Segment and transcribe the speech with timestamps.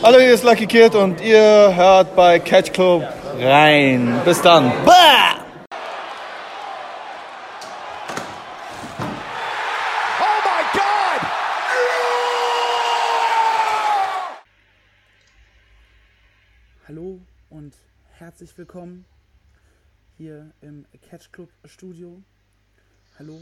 [0.00, 3.02] Hallo, hier ist Lucky Kid und ihr hört bei Catch Club
[3.36, 4.22] rein.
[4.24, 4.70] Bis dann.
[4.86, 5.44] Bah!
[10.20, 10.38] Oh!
[16.86, 17.20] Hallo
[17.50, 17.74] und
[18.18, 19.04] herzlich willkommen
[20.16, 22.22] hier im Catch Club Studio.
[23.18, 23.40] Hallo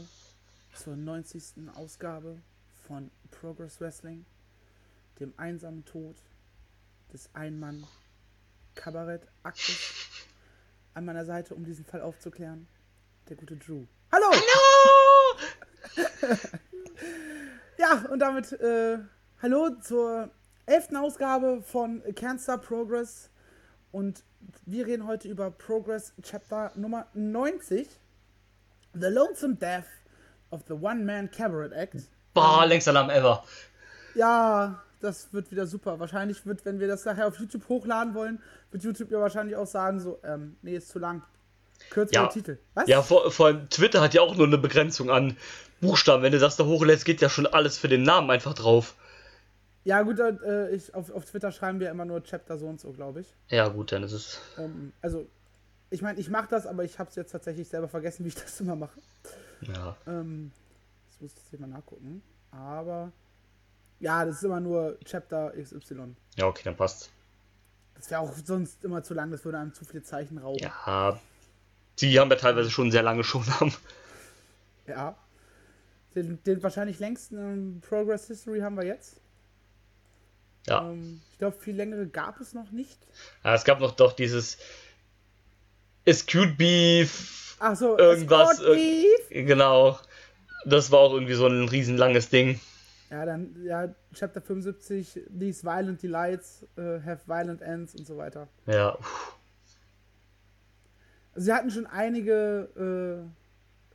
[0.73, 1.69] zur 90.
[1.75, 2.39] Ausgabe
[2.87, 4.25] von Progress Wrestling,
[5.19, 6.15] dem einsamen Tod
[7.13, 7.85] des Einmann
[8.75, 10.07] Kabarett Aktes.
[10.93, 12.67] An meiner Seite, um diesen Fall aufzuklären,
[13.29, 13.85] der gute Drew.
[14.11, 14.31] Hallo!
[14.31, 16.07] Hallo!
[17.77, 18.99] ja, und damit äh,
[19.41, 20.31] hallo zur
[20.65, 23.29] elften Ausgabe von Cancer Progress.
[23.91, 24.23] Und
[24.65, 27.87] wir reden heute über Progress Chapter Nummer 90.
[28.93, 29.85] The Lonesome Death
[30.49, 32.09] of the One-Man Cabaret Act.
[32.33, 33.43] Boah, längster Name ever.
[34.15, 35.99] Ja, das wird wieder super.
[35.99, 39.67] Wahrscheinlich wird, wenn wir das nachher auf YouTube hochladen wollen, wird YouTube ja wahrscheinlich auch
[39.67, 41.23] sagen, so, ähm, nee, ist zu lang.
[41.89, 42.27] Kürzere Ja.
[42.27, 42.57] Titel.
[42.73, 42.87] Was?
[42.87, 45.37] Ja, vor, vor allem Twitter hat ja auch nur eine Begrenzung an
[45.79, 46.23] Buchstaben.
[46.23, 48.95] Wenn du das da hochlädst, geht ja schon alles für den Namen einfach drauf.
[49.83, 52.91] Ja, gut, äh, ich, auf, auf Twitter schreiben wir immer nur Chapter so und so,
[52.91, 53.33] glaube ich.
[53.49, 54.41] Ja, gut, dann ist es.
[54.57, 55.27] Ähm, also,
[55.89, 58.35] ich meine, ich mache das, aber ich habe es jetzt tatsächlich selber vergessen, wie ich
[58.35, 58.99] das immer mache.
[59.61, 59.95] Ja.
[60.05, 60.51] Ähm,
[61.07, 62.21] das muss ich jetzt hier mal nachgucken.
[62.51, 63.13] Aber,
[63.99, 66.15] ja, das ist immer nur Chapter XY.
[66.35, 67.11] Ja, okay, dann passt.
[67.95, 70.59] Das wäre auch sonst immer zu lang, das würde einem zu viele Zeichen rauben.
[70.61, 71.19] Ja.
[71.99, 73.73] Die haben ja teilweise schon sehr lange schon haben.
[74.85, 75.17] Ja.
[76.15, 79.19] Den, den wahrscheinlich längsten ähm, Progress History haben wir jetzt.
[80.67, 80.89] Ja.
[80.89, 82.99] Ähm, ich glaube, viel längere gab es noch nicht.
[83.43, 83.55] ja.
[83.55, 84.57] Es gab noch doch dieses.
[86.05, 87.55] Is cute beef.
[87.59, 89.29] Ach so, Irgendwas, Beef.
[89.29, 89.99] Genau.
[90.65, 92.59] Das war auch irgendwie so ein riesenlanges Ding.
[93.09, 98.47] Ja, dann, ja, Chapter 75, These Violent Delights, äh, Have Violent Ends und so weiter.
[98.65, 98.97] Ja.
[101.33, 103.25] Also, sie hatten schon einige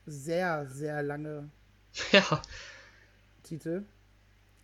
[0.07, 1.51] äh, sehr, sehr lange
[2.13, 2.41] Ja.
[3.43, 3.85] Titel.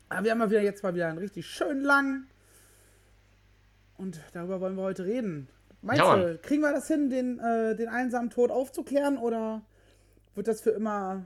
[0.08, 2.24] Aber wir haben mal wieder jetzt mal wieder einen richtig schön lang.
[3.98, 5.48] Und darüber wollen wir heute reden.
[5.82, 9.60] Meinst Ja, du, kriegen wir das hin, den, äh, den einsamen Tod aufzuklären oder
[10.34, 11.24] wird das für immer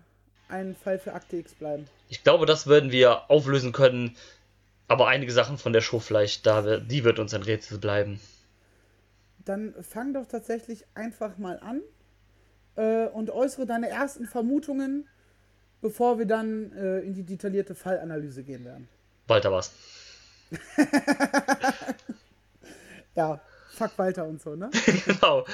[0.53, 1.87] ein Fall für Akte X bleiben?
[2.09, 4.17] Ich glaube, das würden wir auflösen können.
[4.89, 8.21] Aber einige Sachen von der Show vielleicht, da die wird uns ein Rätsel bleiben.
[9.45, 11.81] Dann fang doch tatsächlich einfach mal an
[12.77, 15.09] äh, und äußere deine ersten Vermutungen,
[15.81, 18.89] bevor wir dann äh, in die detaillierte Fallanalyse gehen werden.
[19.27, 19.73] Walter was.
[23.15, 24.71] Ja, fuck Walter und so, ne?
[25.07, 25.45] genau.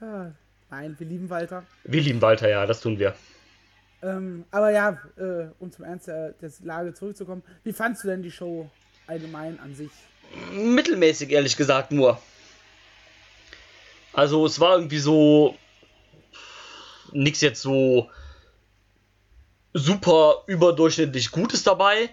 [0.00, 0.32] Ja,
[0.70, 1.64] nein, wir lieben Walter.
[1.84, 3.14] Wir lieben Walter, ja, das tun wir.
[4.02, 8.22] Ähm, aber ja, äh, um zum Ernst der, der Lage zurückzukommen, wie fandst du denn
[8.22, 8.70] die Show
[9.06, 9.90] allgemein an sich?
[10.52, 12.20] Mittelmäßig, ehrlich gesagt, nur.
[14.12, 15.56] Also, es war irgendwie so.
[17.12, 18.10] Nix jetzt so.
[19.72, 22.10] Super überdurchschnittlich Gutes dabei.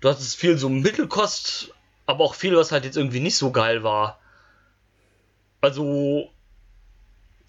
[0.00, 1.72] Du hattest viel so Mittelkost,
[2.06, 4.18] aber auch viel, was halt jetzt irgendwie nicht so geil war.
[5.60, 6.30] Also.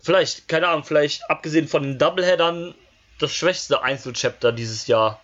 [0.01, 2.73] Vielleicht, keine Ahnung, vielleicht abgesehen von den Doubleheadern,
[3.19, 5.21] das schwächste Einzelchapter dieses Jahr.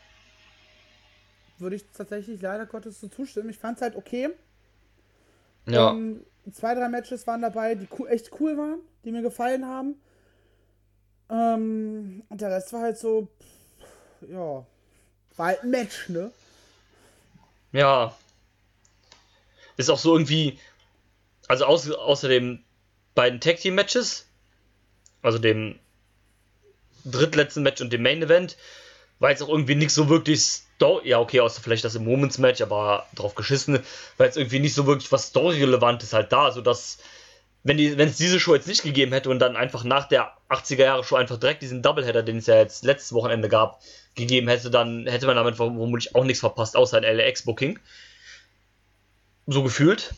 [1.57, 3.50] Würde ich tatsächlich leider Gottes so zustimmen.
[3.50, 4.29] Ich fand es halt okay.
[5.66, 5.91] Ja.
[5.91, 9.95] Ähm, zwei, drei Matches waren dabei, die echt cool waren, die mir gefallen haben.
[11.29, 14.66] Ähm, und der Rest war halt so, pff, ja,
[15.38, 16.31] war halt ein Match, ne?
[17.72, 18.16] Ja.
[19.77, 20.59] Ist auch so irgendwie.
[21.47, 22.63] Also außer, außer den
[23.13, 24.25] beiden Tag Team Matches,
[25.22, 25.79] also dem
[27.05, 28.57] drittletzten Match und dem Main Event,
[29.19, 31.09] war jetzt auch irgendwie nicht so wirklich Story.
[31.09, 33.79] Ja, okay, außer vielleicht das im Moments Match, aber drauf geschissen,
[34.17, 36.97] war jetzt irgendwie nicht so wirklich was Story-Relevantes halt da, sodass.
[37.67, 40.33] Wenn, die, wenn es diese Show jetzt nicht gegeben hätte und dann einfach nach der
[40.51, 43.81] 80er Jahre Show einfach direkt diesen Doubleheader, den es ja jetzt letztes Wochenende gab,
[44.13, 47.79] gegeben hätte, dann hätte man damit vermutlich auch nichts verpasst, außer ein LAX-Booking.
[49.47, 50.13] So gefühlt.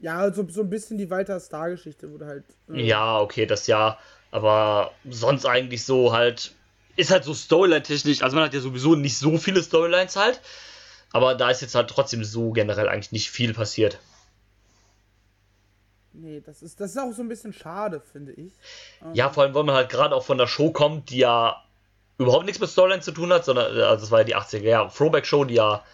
[0.00, 2.44] Ja, so, so ein bisschen die Walter Star-Geschichte wurde halt.
[2.72, 3.98] äh, Ja, okay, das ja.
[4.30, 6.54] Aber sonst eigentlich so halt.
[6.96, 8.22] Ist halt so Storyline-technisch.
[8.22, 10.40] Also man hat ja sowieso nicht so viele Storylines halt.
[11.12, 13.98] Aber da ist jetzt halt trotzdem so generell eigentlich nicht viel passiert.
[16.12, 18.52] Nee, das ist, das ist auch so ein bisschen schade, finde ich.
[19.02, 21.62] Ähm, Ja, vor allem, weil man halt gerade auch von der Show kommt, die ja
[22.18, 24.92] überhaupt nichts mit Storyline zu tun hat, sondern, also das war ja die 80er Jahre
[24.92, 25.84] Throwback-Show, die ja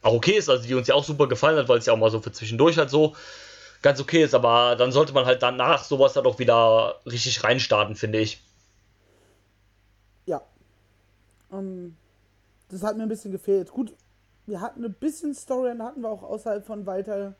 [0.00, 1.98] auch okay ist, also die uns ja auch super gefallen hat, weil es ja auch
[1.98, 3.14] mal so für zwischendurch halt so
[3.84, 7.96] ganz okay ist, aber dann sollte man halt danach sowas dann auch wieder richtig reinstarten,
[7.96, 8.42] finde ich.
[10.24, 10.40] Ja.
[11.52, 11.94] Ähm,
[12.70, 13.70] das hat mir ein bisschen gefehlt.
[13.70, 13.94] Gut,
[14.46, 17.34] wir hatten ein bisschen Story und hatten wir auch außerhalb von Walter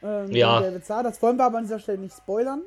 [0.00, 0.60] ähm, Ja.
[0.60, 1.02] David Saar.
[1.02, 2.62] Das wollen wir aber an dieser Stelle nicht spoilern.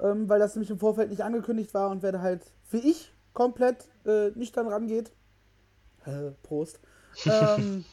[0.00, 3.12] Ähm, weil das nämlich im Vorfeld nicht angekündigt war und wer da halt, wie ich,
[3.34, 5.12] komplett äh, nüchtern rangeht.
[6.06, 6.80] Äh, Prost.
[7.26, 7.84] Ähm,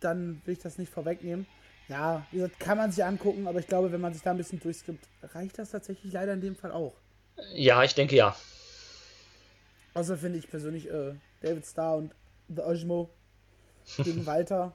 [0.00, 1.46] dann will ich das nicht vorwegnehmen.
[1.88, 4.38] Ja, wie gesagt, kann man sich angucken, aber ich glaube, wenn man sich da ein
[4.38, 6.94] bisschen durchskippt, reicht das tatsächlich leider in dem Fall auch.
[7.52, 8.34] Ja, ich denke ja.
[9.92, 12.14] Außer finde ich persönlich äh, David Starr und
[12.48, 13.10] The Ojmo
[13.98, 14.72] gegen Walter.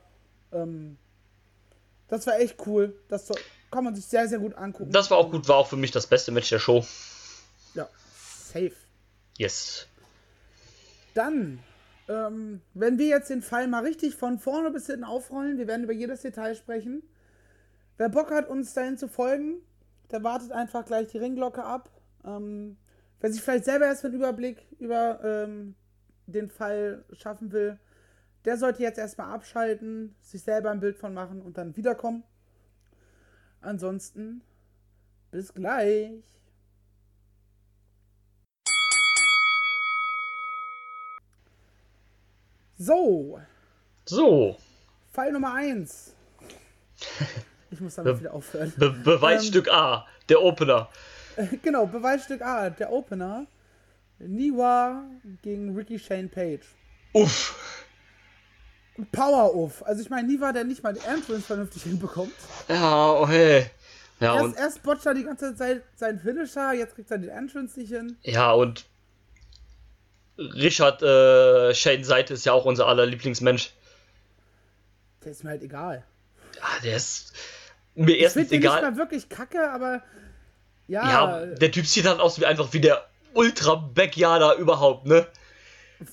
[0.51, 0.97] Ähm,
[2.07, 2.95] das war echt cool.
[3.07, 3.35] Das so,
[3.71, 4.91] kann man sich sehr, sehr gut angucken.
[4.91, 6.85] Das war auch gut, war auch für mich das beste Match der Show.
[7.73, 8.73] Ja, safe.
[9.37, 9.87] Yes.
[11.13, 11.59] Dann,
[12.09, 15.83] ähm, wenn wir jetzt den Fall mal richtig von vorne bis hinten aufrollen, wir werden
[15.83, 17.03] über jedes Detail sprechen.
[17.97, 19.61] Wer Bock hat, uns dahin zu folgen,
[20.09, 21.89] der wartet einfach gleich die Ringglocke ab.
[22.25, 22.77] Ähm,
[23.19, 25.75] wer sich vielleicht selber erst einen Überblick über ähm,
[26.25, 27.77] den Fall schaffen will,
[28.45, 32.23] der sollte jetzt erstmal abschalten, sich selber ein Bild von machen und dann wiederkommen.
[33.61, 34.41] Ansonsten,
[35.29, 36.23] bis gleich.
[42.79, 43.39] So,
[44.05, 44.57] So,
[45.11, 46.13] Fall Nummer 1.
[47.71, 48.73] Ich muss damit Be- wieder aufhören.
[48.77, 50.89] Be Beweisstück A, der Opener.
[51.61, 53.45] Genau, Beweisstück A, der Opener.
[54.17, 55.03] Niwa
[55.43, 56.65] gegen Ricky Shane Page.
[57.13, 57.55] Uff.
[59.11, 59.85] Power off.
[59.85, 62.33] Also ich meine, Niwa, der nicht mal die Entrance vernünftig hinbekommt.
[62.67, 63.67] Ja, oh hey.
[64.19, 67.29] Ja, Erst, und, erst botcht er die ganze Zeit seinen Finisher, jetzt kriegt er den
[67.29, 68.17] Entrance nicht hin.
[68.23, 68.85] ja, und
[70.55, 73.71] Richard äh, Shane Seite ist ja auch unser aller Lieblingsmensch.
[75.23, 76.03] Der ist mir halt egal.
[76.55, 77.33] Ja, der ist
[77.95, 78.81] mir Ich erstens finde egal.
[78.81, 80.01] mal wirklich kacke, aber
[80.87, 85.27] ja, Ja, der Typ sieht halt aus wie einfach wie der Ultra-Backyarder überhaupt, ne?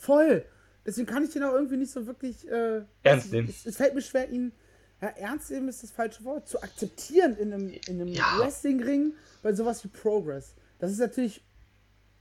[0.00, 0.44] voll.
[0.84, 3.49] Deswegen kann ich den auch irgendwie nicht so wirklich äh, Ernst nehmen.
[3.49, 4.52] Es, es fällt mir schwer, ihn
[5.00, 8.38] ja, ernst nehmen ist das falsche Wort, zu akzeptieren in einem, in einem Ja.
[8.38, 9.12] Wrestling-Ring
[9.43, 10.55] bei sowas wie Progress.
[10.78, 11.43] Das ist natürlich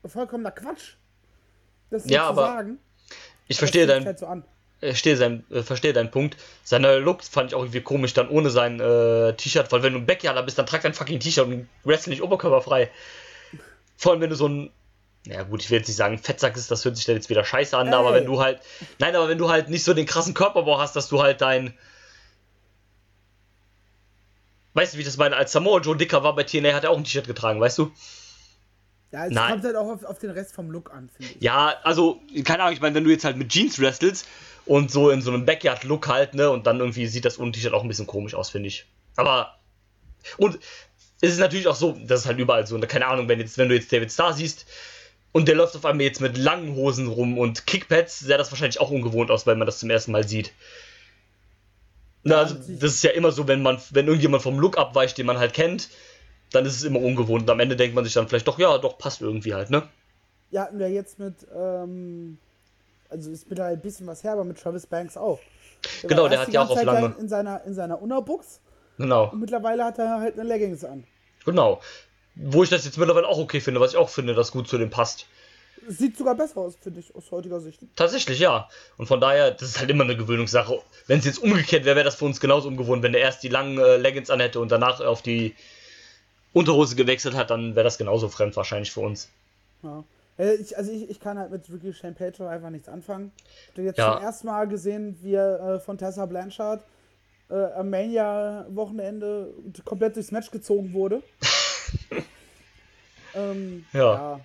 [0.05, 0.95] vollkommener Quatsch,
[1.95, 2.79] das so Ja, zu aber sagen.
[3.47, 4.43] Ich verstehe deinen halt so an.
[4.81, 6.37] äh, verstehe sein, äh, verstehe deinen Punkt.
[6.63, 9.99] Seine Look fand ich auch irgendwie komisch dann ohne sein äh, T-Shirt, weil wenn du
[9.99, 12.89] ein Backyarder bist, dann trag dein fucking T-Shirt und wrestle nicht oberkörperfrei.
[13.97, 14.71] Vor allem wenn du so ein,
[15.25, 17.43] ja gut, ich will jetzt nicht sagen Fettsack ist, das hört sich dann jetzt wieder
[17.43, 18.15] scheiße an, aber Ey.
[18.21, 18.59] wenn du halt,
[18.99, 21.73] nein, aber wenn du halt nicht so den krassen Körperbau hast, dass du halt dein,
[24.73, 26.89] weißt du, wie ich das meine, als Samoa Joe dicker war bei TNA, hat er
[26.91, 27.91] auch ein T-Shirt getragen, weißt du?
[29.15, 29.51] Ja, es Nein.
[29.51, 31.41] kommt halt auch auf, auf den Rest vom Look an, finde ich.
[31.41, 34.27] Ja, also, keine Ahnung, ich meine, wenn du jetzt halt mit Jeans wrestelst
[34.65, 37.71] und so in so einem Backyard-Look halt, ne, und dann irgendwie sieht das ohne T-Shirt
[37.71, 38.85] auch ein bisschen komisch aus, finde ich.
[39.15, 39.57] Aber,
[40.35, 40.59] und
[41.21, 43.57] es ist natürlich auch so, das ist halt überall so, ne, keine Ahnung, wenn, jetzt,
[43.57, 44.65] wenn du jetzt David Starr siehst
[45.31, 48.81] und der läuft auf einmal jetzt mit langen Hosen rum und Kickpads, sähe das wahrscheinlich
[48.81, 50.51] auch ungewohnt aus, weil man das zum ersten Mal sieht.
[52.23, 55.25] Na, also, das ist ja immer so, wenn man, wenn irgendjemand vom Look abweicht, den
[55.25, 55.87] man halt kennt,
[56.51, 57.43] dann ist es immer ungewohnt.
[57.43, 59.83] Und am Ende denkt man sich dann vielleicht doch, ja, doch, passt irgendwie halt, ne?
[60.51, 62.37] Ja, hatten wir jetzt mit, ähm,
[63.09, 65.39] also ist mittlerweile ein bisschen was her, aber mit Travis Banks auch.
[66.03, 68.59] Genau, war der hat ja auch auf Zeit lange- In seiner, in seiner Unterbuchs
[68.97, 69.29] Genau.
[69.31, 71.03] und mittlerweile hat er halt eine Leggings an.
[71.45, 71.81] Genau.
[72.35, 74.77] Wo ich das jetzt mittlerweile auch okay finde, was ich auch finde, das gut zu
[74.77, 75.25] dem passt.
[75.87, 77.79] Sieht sogar besser aus, finde ich, aus heutiger Sicht.
[77.95, 78.67] Tatsächlich, ja.
[78.97, 80.81] Und von daher, das ist halt immer eine Gewöhnungssache.
[81.05, 83.03] Wenn es jetzt umgekehrt wäre, wäre das für uns genauso ungewohnt.
[83.03, 85.53] Wenn der erst die langen äh, Leggings anhätte und danach auf die
[86.55, 89.29] Unterhose gewechselt hat, dann wäre das genauso fremd wahrscheinlich für uns.
[89.83, 90.03] Ja.
[90.37, 93.31] Äh, Ich, also ich, ich kann halt mit Ricky Shane Page einfach nichts anfangen.
[93.73, 94.13] Ich habe jetzt Ja.
[94.15, 96.83] zum ersten Mal gesehen, wie er äh, von Tessa Blanchard
[97.49, 101.21] äh, am Mania-Wochenende komplett durchs Match gezogen wurde.
[103.35, 104.13] ähm, Ja.
[104.13, 104.39] ja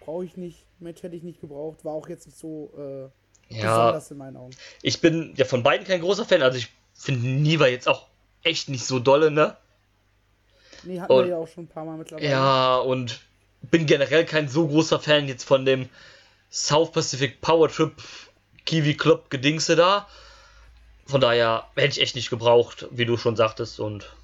[0.00, 0.64] Brauche ich nicht.
[0.80, 1.84] Match hätte ich nicht gebraucht.
[1.84, 4.50] War auch jetzt nicht so äh, Ja, besonders in meinen Augen.
[4.82, 6.42] ich bin ja von beiden kein großer Fan.
[6.42, 8.08] Also ich finde Niva jetzt auch
[8.42, 9.56] echt nicht so dolle, ne?
[10.84, 12.28] Nee, hatten Und- wir ja auch schon ein paar Mal mittlerweile.
[12.28, 13.20] Ja, und
[13.70, 15.88] bin generell kein so großer Fan jetzt von dem
[16.50, 17.92] South Pacific Power Trip
[18.66, 20.06] Kiwi Club Gedingse da.
[21.06, 24.14] Von daher hätte ich echt nicht gebraucht, wie du schon sagtest, und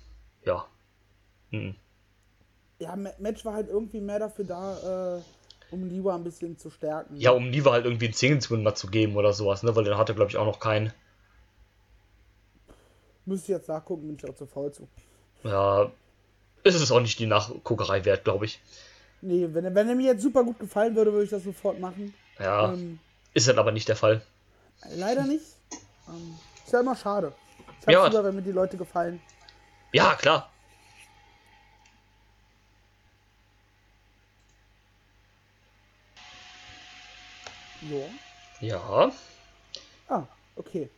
[0.44, 0.64] ja.
[1.50, 1.74] Hm.
[2.78, 5.22] Ja, Ma- Match war halt irgendwie mehr dafür da, äh,
[5.70, 7.16] um Liwa ein bisschen zu stärken.
[7.16, 9.74] Ja, um Niva halt irgendwie einen Single-Swin mal zu geben oder sowas, ne?
[9.74, 10.92] Weil den hatte, glaube ich, auch noch keinen.
[13.26, 14.88] Müsste ich jetzt nachgucken, bin ich auch zu faul zu.
[15.44, 15.90] Ja,
[16.74, 18.60] ist es auch nicht die Nachguckerei wert, glaube ich.
[19.20, 21.80] Nee, wenn, er- wenn er mir jetzt super gut gefallen würde, würde ich das sofort
[21.80, 22.14] machen.
[22.38, 22.98] Ja, Ähm,
[23.34, 24.22] ist halt aber nicht der Fall.
[24.94, 25.44] leider nicht.
[26.08, 27.32] Ähm, ist ja immer schade.
[27.80, 28.06] Ich hab's Ja.
[28.06, 29.20] lieber, wenn mir die Leute gefallen.
[29.92, 30.50] Ja, klar.
[37.80, 38.06] Ja.
[38.60, 39.12] Ja.
[40.08, 40.22] Ah,
[40.56, 40.88] okay.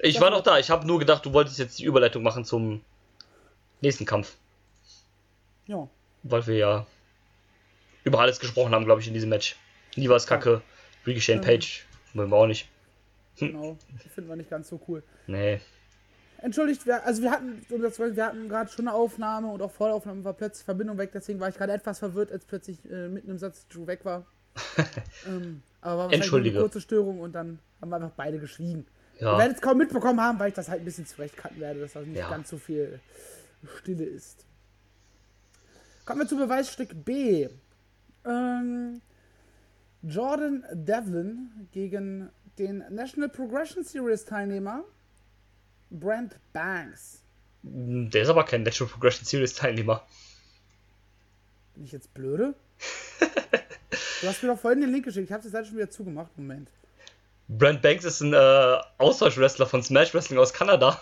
[0.00, 2.82] Ich war noch da, ich habe nur gedacht, du wolltest jetzt die Überleitung machen zum
[3.80, 4.36] nächsten Kampf.
[5.66, 5.88] Ja.
[6.22, 6.86] Weil wir ja
[8.04, 9.56] über alles gesprochen haben, glaube ich, in diesem Match.
[9.96, 10.62] Nie war es kacke.
[11.06, 11.44] Ricochet und Ähm.
[11.58, 11.86] Page.
[12.14, 12.68] Wollen wir auch nicht.
[13.38, 13.76] Genau.
[14.14, 15.02] Finden wir nicht ganz so cool.
[15.26, 15.60] Nee.
[16.38, 19.70] Entschuldigt, wir, also wir hatten, um das wir hatten gerade schon eine Aufnahme und auch
[19.70, 22.78] vor der Aufnahme war plötzlich Verbindung weg, deswegen war ich gerade etwas verwirrt, als plötzlich
[22.90, 24.26] äh, mitten im Satz Drew weg war.
[25.26, 26.58] ähm, aber war Entschuldige.
[26.58, 28.86] eine kurze Störung und dann haben wir einfach beide geschwiegen.
[29.18, 29.38] Wir Ja.
[29.38, 32.00] werden es kaum mitbekommen haben, weil ich das halt ein bisschen zurechtcutten werde, dass da
[32.00, 32.28] nicht Ja.
[32.28, 33.00] ganz so viel
[33.80, 34.44] Stille ist.
[36.04, 37.48] Kommen wir zu Beweisstück B.
[38.26, 39.00] Ähm,
[40.02, 44.84] Jordan Devlin gegen den National Progression Series Teilnehmer
[45.90, 47.22] Brent Banks.
[47.62, 50.06] Der ist aber kein Natural Progression Series Teilnehmer.
[51.74, 52.54] Bin ich jetzt blöde?
[53.20, 55.26] du hast mir doch vorhin den Link geschickt.
[55.26, 56.36] Ich habe die Seite schon wieder zugemacht.
[56.36, 56.68] Moment.
[57.48, 61.00] Brent Banks ist ein äh, Austauschwrestler von Smash Wrestling aus Kanada.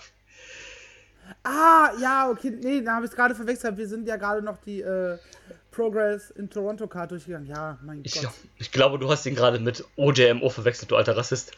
[1.43, 2.51] Ah, ja, okay.
[2.51, 3.77] Nee, da habe ich es gerade verwechselt.
[3.77, 5.19] Wir sind ja gerade noch die äh,
[5.71, 7.47] Progress in Toronto Card durchgegangen.
[7.49, 8.23] Ja, mein Ich, Gott.
[8.23, 11.53] glaub- ich glaube, du hast ihn gerade mit OJMO verwechselt, du alter Rassist.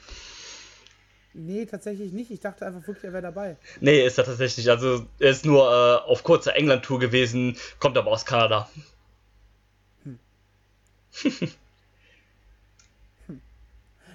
[1.37, 2.31] Nee, tatsächlich nicht.
[2.31, 3.57] Ich dachte einfach wirklich, er wäre dabei.
[3.81, 4.71] Nee, ist er tatsächlich.
[4.71, 8.69] Also, er ist nur äh, auf kurzer England-Tour gewesen, kommt aber aus Kanada.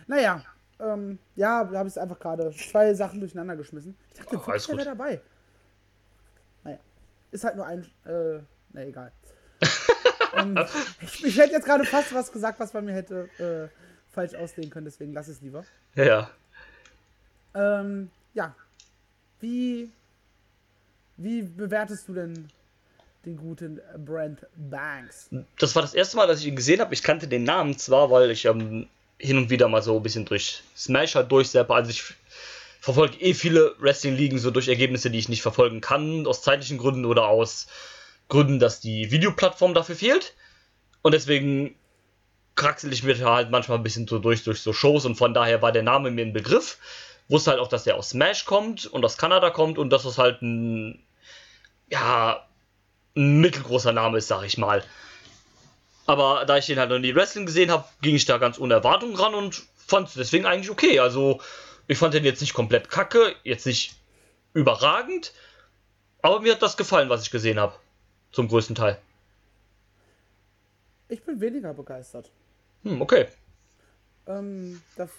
[0.08, 0.44] Naja,
[0.80, 3.96] ähm, ja, da habe ich einfach gerade zwei Sachen durcheinander geschmissen.
[4.14, 5.22] Ich dachte Ach, alles wirklich, er wäre dabei.
[7.32, 8.40] Ist halt nur ein, äh,
[8.74, 9.12] na egal.
[10.36, 10.58] ähm,
[11.02, 14.72] ich, ich hätte jetzt gerade fast was gesagt, was man mir hätte äh, falsch auslegen
[14.72, 15.64] können, deswegen lass es lieber.
[15.96, 16.32] Ja, ja.
[17.54, 18.56] Ähm, ja.
[19.40, 19.90] Wie,
[21.18, 22.50] wie bewertest du denn
[23.26, 25.30] den guten Brent Banks?
[25.60, 26.94] Das war das erste Mal, dass ich ihn gesehen habe.
[26.94, 30.26] Ich kannte den Namen zwar, weil ich ähm, hin und wieder mal so ein bisschen
[30.26, 31.74] durch Smash halt durchseppe.
[31.74, 32.04] Also ich
[32.80, 37.06] verfolge eh viele Wrestling-Ligen so durch Ergebnisse, die ich nicht verfolgen kann, aus zeitlichen Gründen
[37.06, 37.68] oder aus
[38.30, 40.36] Gründen, dass die Videoplattform dafür fehlt.
[41.02, 41.76] Und deswegen
[42.56, 45.62] kraxel ich mir halt manchmal ein bisschen so durch, durch so Shows und von daher
[45.62, 46.78] war der Name mir ein Begriff.
[47.28, 50.18] Wusste halt auch, dass der aus Smash kommt und aus Kanada kommt und dass es
[50.18, 51.04] halt ein,
[51.90, 52.46] ja,
[53.16, 54.84] ein mittelgroßer Name ist, sag ich mal.
[56.06, 58.74] Aber da ich den halt noch nie Wrestling gesehen habe, ging ich da ganz ohne
[58.74, 61.00] Erwartung ran und fand es deswegen eigentlich okay.
[61.00, 61.40] Also,
[61.90, 63.96] ich fand den jetzt nicht komplett kacke, jetzt nicht
[64.54, 65.34] überragend,
[66.22, 67.74] aber mir hat das gefallen, was ich gesehen habe.
[68.32, 69.00] Zum größten Teil.
[71.08, 72.30] Ich bin weniger begeistert.
[72.84, 73.28] Hm, okay.
[74.28, 75.10] ähm, das,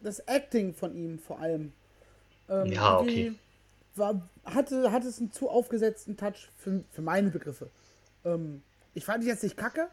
[0.00, 1.72] das Acting von ihm vor allem.
[2.48, 3.32] Ähm, Ja, okay.
[3.94, 7.70] War, hatte, hatte es einen zu aufgesetzten Touch für, für meine Begriffe.
[8.24, 8.62] Ähm,
[8.94, 9.88] ich fand ihn jetzt nicht kacke,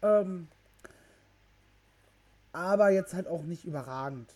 [0.00, 0.46] ähm,
[2.52, 4.30] aber jetzt halt auch nicht überragend.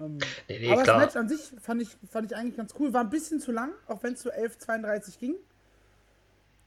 [0.00, 0.96] Ähm, Nee, nee, aber klar.
[1.00, 2.92] das Match an sich fand ich, fand ich eigentlich ganz cool.
[2.92, 5.34] War ein bisschen zu lang, auch wenn es zu 11.32 ging.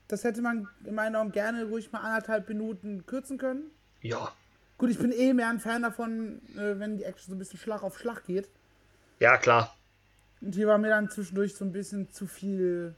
[0.08, 3.70] Das hätte man in meinen Augen gerne ruhig mal anderthalb Minuten kürzen können.
[4.02, 4.32] Ja.
[4.78, 7.60] Gut, ich bin eh mehr ein Fan davon, äh, wenn die Action so ein bisschen
[7.60, 8.48] Schlag auf Schlag geht.
[9.20, 9.76] Ja, klar.
[10.40, 12.94] Und hier war mir dann zwischendurch so ein bisschen zu viel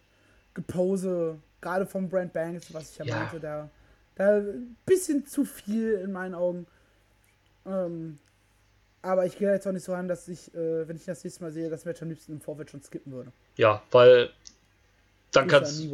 [0.54, 3.16] Gepose, gerade vom Brand Banks, was ich ja, Ja.
[3.20, 3.70] meinte, da,
[4.16, 6.68] da ein bisschen zu viel in meinen Augen.
[7.66, 8.20] Ähm,
[9.02, 11.44] aber ich gehe jetzt auch nicht so ran, dass ich, äh, wenn ich das nächste
[11.44, 13.32] Mal sehe, das Match am liebsten im Vorfeld schon skippen würde.
[13.56, 14.30] Ja, weil
[15.32, 15.88] dann Ist kannst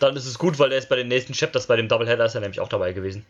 [0.00, 2.34] dann ist es gut, weil er ist bei den nächsten Chapters, bei dem Doubleheader ist
[2.34, 3.24] er nämlich auch dabei gewesen.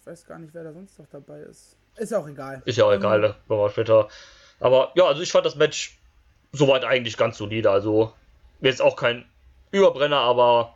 [0.00, 1.76] Ich weiß gar nicht, wer da sonst noch dabei ist.
[1.96, 2.62] Ist ja auch egal.
[2.64, 3.34] Ist ja auch egal, ne?
[3.46, 4.08] Wir später.
[4.60, 5.98] Aber ja, also ich fand das Match
[6.52, 7.70] soweit eigentlich ganz solide.
[7.70, 8.12] Also
[8.60, 9.24] jetzt auch kein
[9.70, 10.74] Überbrenner, aber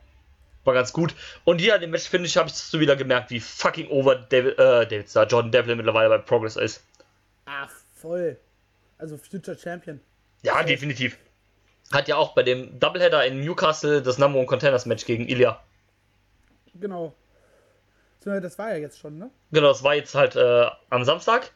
[0.65, 1.15] war ganz gut.
[1.45, 4.17] Und hier an dem Match, finde ich, habe ich so wieder gemerkt, wie fucking over
[4.17, 6.85] David, äh, David Starr, Jordan Devlin mittlerweile bei Progress ist.
[7.47, 8.39] Ah, voll.
[8.99, 10.01] Also Future Champion.
[10.43, 11.19] Ja, definitiv.
[11.93, 15.63] Hat ja auch bei dem Doubleheader in Newcastle das Number One Contenders Match gegen Ilya.
[16.75, 17.15] Genau.
[18.25, 19.31] Das war ja jetzt schon, ne?
[19.51, 21.51] Genau, das war jetzt halt äh, am Samstag.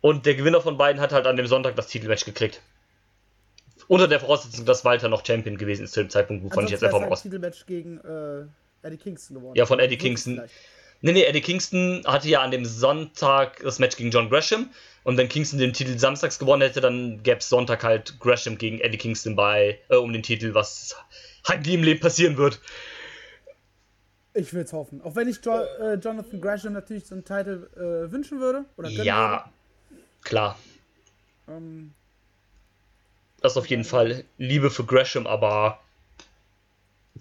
[0.00, 2.60] Und der Gewinner von beiden hat halt an dem Sonntag das Titelmatch gekriegt.
[3.90, 6.84] Unter der Voraussetzung, dass Walter noch Champion gewesen ist zu dem Zeitpunkt, wovon ich jetzt
[6.84, 7.22] einfach mal aus.
[7.22, 9.56] Titelmatch gegen äh, Eddie Kingston gewonnen.
[9.56, 10.40] Ja, von Eddie Kingston.
[11.00, 14.70] Nee, nee, Eddie Kingston hatte ja an dem Sonntag das Match gegen John Gresham.
[15.02, 18.78] Und wenn Kingston den Titel samstags gewonnen hätte, dann gäbe es Sonntag halt Gresham gegen
[18.78, 20.94] Eddie Kingston bei, äh, um den Titel, was
[21.48, 22.60] halt nie im Leben passieren wird.
[24.34, 25.02] Ich will es hoffen.
[25.02, 28.66] Auch wenn ich jo äh, Jonathan Gresham natürlich so einen Titel äh, wünschen würde.
[28.76, 29.50] Oder Ja,
[30.22, 30.56] klar.
[31.46, 31.58] Würde.
[31.58, 31.94] Ähm,
[33.40, 35.80] Das ist auf jeden Fall Liebe für Gresham, aber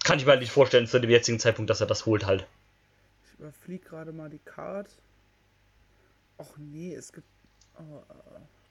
[0.03, 2.45] kann ich mir halt nicht vorstellen zu dem jetzigen Zeitpunkt, dass er das holt halt.
[3.25, 4.89] ich überfliege gerade mal die Card.
[6.37, 7.27] Och nee, es gibt.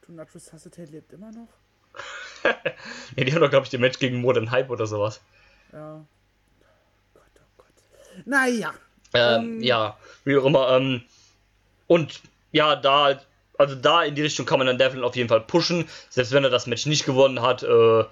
[0.06, 1.48] Du Nachos Hasseltate lebt immer noch?
[3.16, 5.20] Ja, die haben doch, glaube ich, den Match gegen Modern Hype oder sowas.
[5.72, 6.04] Ja.
[7.14, 8.26] Gott, oh Gott.
[8.26, 8.72] Naja.
[9.12, 9.62] Ähm, Ähm.
[9.62, 10.68] ja, wie auch immer.
[10.76, 11.02] Ähm,
[11.88, 13.20] und ja, da,
[13.58, 15.86] also da in die Richtung kann man dann Devlin auf jeden Fall pushen.
[16.08, 18.04] Selbst wenn er das Match nicht gewonnen hat, äh,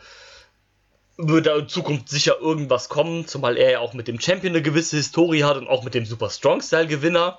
[1.16, 4.62] wird da in Zukunft sicher irgendwas kommen, zumal er ja auch mit dem Champion eine
[4.62, 7.38] gewisse Historie hat und auch mit dem Super Strong Style Gewinner.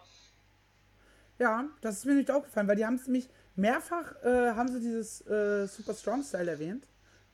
[1.38, 4.80] Ja, das ist mir nicht aufgefallen, weil die haben es nämlich mehrfach, äh, haben sie
[4.80, 6.88] dieses äh, Super Strong Style erwähnt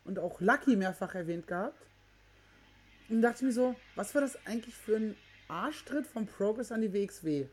[0.03, 1.81] und auch Lucky mehrfach erwähnt gehabt.
[3.09, 5.15] Und dachte ich mir so, was war das eigentlich für ein
[5.47, 7.45] Arschtritt von Progress an die WXW?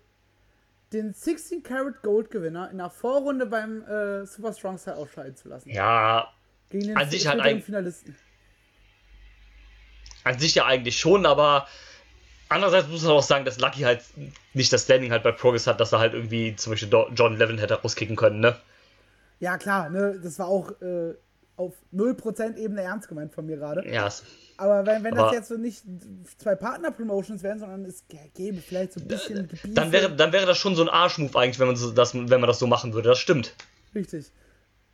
[0.93, 5.49] Den 16 Karat Gold Gewinner in der Vorrunde beim äh, Super Strong Style ausscheiden zu
[5.49, 5.71] lassen.
[5.71, 6.33] Ja,
[6.71, 8.17] Gegen den an sich späteren ein- Finalisten.
[10.25, 11.67] an sich ja eigentlich schon, aber
[12.49, 14.03] andererseits muss man auch sagen, dass Lucky halt
[14.55, 17.59] nicht das Standing halt bei Progress hat, dass er halt irgendwie zum Beispiel John Levin
[17.59, 18.57] hätte rauskicken können, ne?
[19.39, 21.15] Ja, klar, ne, das war auch äh,
[21.61, 23.87] auf 0% Ebene ernst gemeint von mir gerade.
[23.87, 24.09] Ja,
[24.57, 25.83] Aber wenn, wenn Aber- das jetzt so nicht
[26.39, 29.75] zwei Partner-Promotions wären, sondern es gä- gäbe vielleicht so ein bisschen Gebiete.
[29.75, 32.29] dann wäre, dann wäre das schon so ein Arschmove eigentlich, wenn man, so, das, wenn
[32.29, 33.11] man das so machen würde.
[33.11, 33.55] Das stimmt.
[33.95, 34.27] Richtig.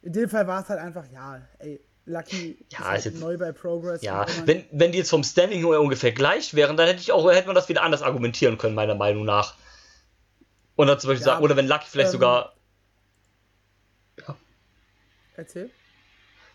[0.02, 3.36] In dem Fall war es halt einfach, ja, ey, Lucky Ja, ist halt jetzt- neu
[3.38, 4.02] bei Progress.
[4.02, 7.30] Ja, und wenn wenn, die jetzt vom Standing ungefähr gleich wären, dann hätte ich auch,
[7.30, 9.54] hätte man das wieder anders argumentieren können, meiner Meinung nach.
[10.76, 12.52] Oder zum Beispiel Ja, sagen, oder wenn Lucky vielleicht ähm, sogar,
[15.36, 15.70] Erzähl.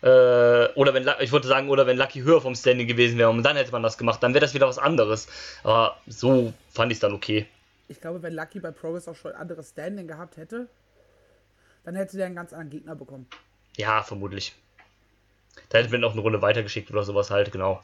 [0.01, 3.43] Äh, oder wenn, ich wollte sagen, oder wenn Lucky höher vom Standing gewesen wäre und
[3.43, 5.27] dann hätte man das gemacht, dann wäre das wieder was anderes.
[5.63, 7.45] Aber so fand ich es dann okay.
[7.87, 10.67] Ich glaube, wenn Lucky bei Progress auch schon ein anderes Standing gehabt hätte,
[11.83, 13.27] dann hätte der einen ganz anderen Gegner bekommen.
[13.77, 14.55] Ja, vermutlich.
[15.69, 17.81] Da hätte man auch eine Runde weitergeschickt oder sowas halt, genau.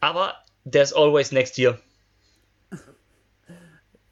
[0.00, 0.34] Aber
[0.70, 1.78] there's always next year.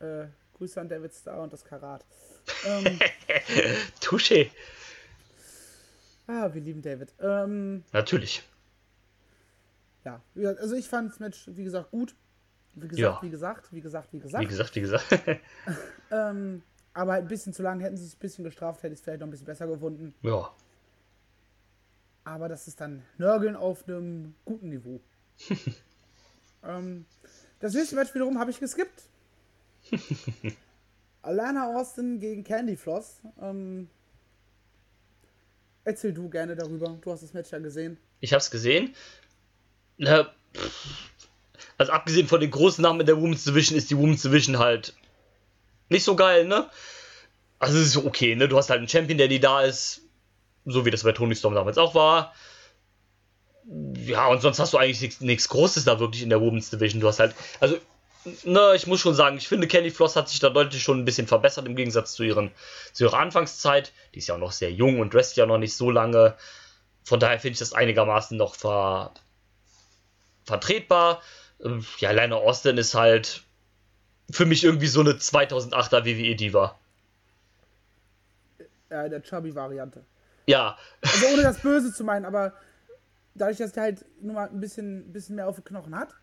[0.01, 2.03] Äh, Grüße an David Starr und das Karat.
[2.65, 2.99] Ähm,
[4.01, 4.51] Touché.
[6.31, 7.13] Ah, wir lieben David.
[7.21, 8.43] Ähm, Natürlich.
[10.05, 12.15] ja, also ich fand das Match, wie gesagt, gut.
[12.75, 13.19] Wie gesagt, Ja.
[13.23, 14.43] wie gesagt, wie gesagt, wie gesagt.
[14.45, 15.07] Wie gesagt, wie gesagt.
[16.13, 16.63] Ähm,
[16.93, 19.21] aber ein bisschen zu lang, hätten sie es ein bisschen gestraft, hätte ich es vielleicht
[19.21, 20.15] noch ein bisschen besser gefunden.
[20.23, 20.51] ja.
[22.25, 25.01] Aber das ist dann Nörgeln auf einem guten Niveau.
[26.65, 27.07] ähm,
[27.61, 29.09] das nächste Match wiederum habe ich geskippt.
[31.23, 33.21] Alana Austin gegen Candy Floss.
[33.41, 33.89] Ähm,
[35.85, 36.99] erzähl du gerne darüber.
[37.01, 37.99] Du hast das Match ja gesehen.
[38.21, 38.95] Ich hab's gesehen.
[39.99, 40.31] Na,
[41.79, 44.95] also abgesehen von den großen Namen in der Women's Division ist die Women's Division halt
[45.89, 46.69] nicht so geil, ne?
[47.59, 48.49] Also es ist okay, ne?
[48.49, 50.03] Du hast halt einen Champion, der die da ist,
[50.65, 52.35] so wie das bei Tony Storm damals auch war.
[54.05, 57.01] Ja, und sonst hast du eigentlich nichts Großes da wirklich in der Women's Division.
[57.01, 57.79] Du hast halt, also,
[58.45, 61.05] ne, ich muss schon sagen, ich finde, Candy Floss hat sich da deutlich schon ein
[61.05, 62.51] bisschen verbessert im Gegensatz zu, ihren,
[62.93, 63.93] zu ihrer Anfangszeit.
[64.15, 66.35] Die ist ja auch noch sehr jung und wrestelt ja noch nicht so lange.
[67.05, 69.13] Von daher finde ich das einigermaßen noch ver
[70.45, 71.23] vertretbar.
[71.63, 73.43] Ähm, Ja, Lana Austin ist halt
[74.31, 76.79] für mich irgendwie so eine 2008er WWE-Diva.
[78.89, 80.05] Äh, der Chubby-Variante.
[80.47, 82.53] Ja, Also ohne das Böse zu meinen, aber
[83.35, 86.15] dadurch, dass er halt nur mal ein bisschen, ein bisschen mehr auf den Knochen hat,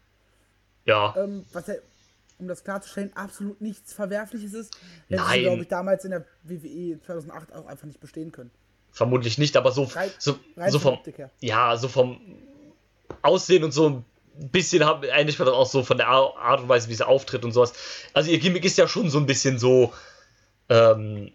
[0.87, 1.79] ja, ähm, was er,
[2.39, 4.75] um das klarzustellen, absolut nichts Verwerfliches ist,
[5.09, 5.41] hätte Nein.
[5.41, 8.49] glaube ich, damals in der WWE 2008 auch einfach nicht bestehen können.
[8.91, 12.19] vermutlich nicht, aber so, Rein- so, rein so vom, Optik ja, so vom
[13.21, 14.05] Aussehen und so ein
[14.51, 17.05] bisschen hab, ähnlich war das auch so von der Ar- Art und Weise, wie sie
[17.07, 17.73] auftritt und sowas.
[18.13, 19.93] Also ihr Gimmick ist ja schon so ein bisschen so,
[20.69, 21.31] ähm,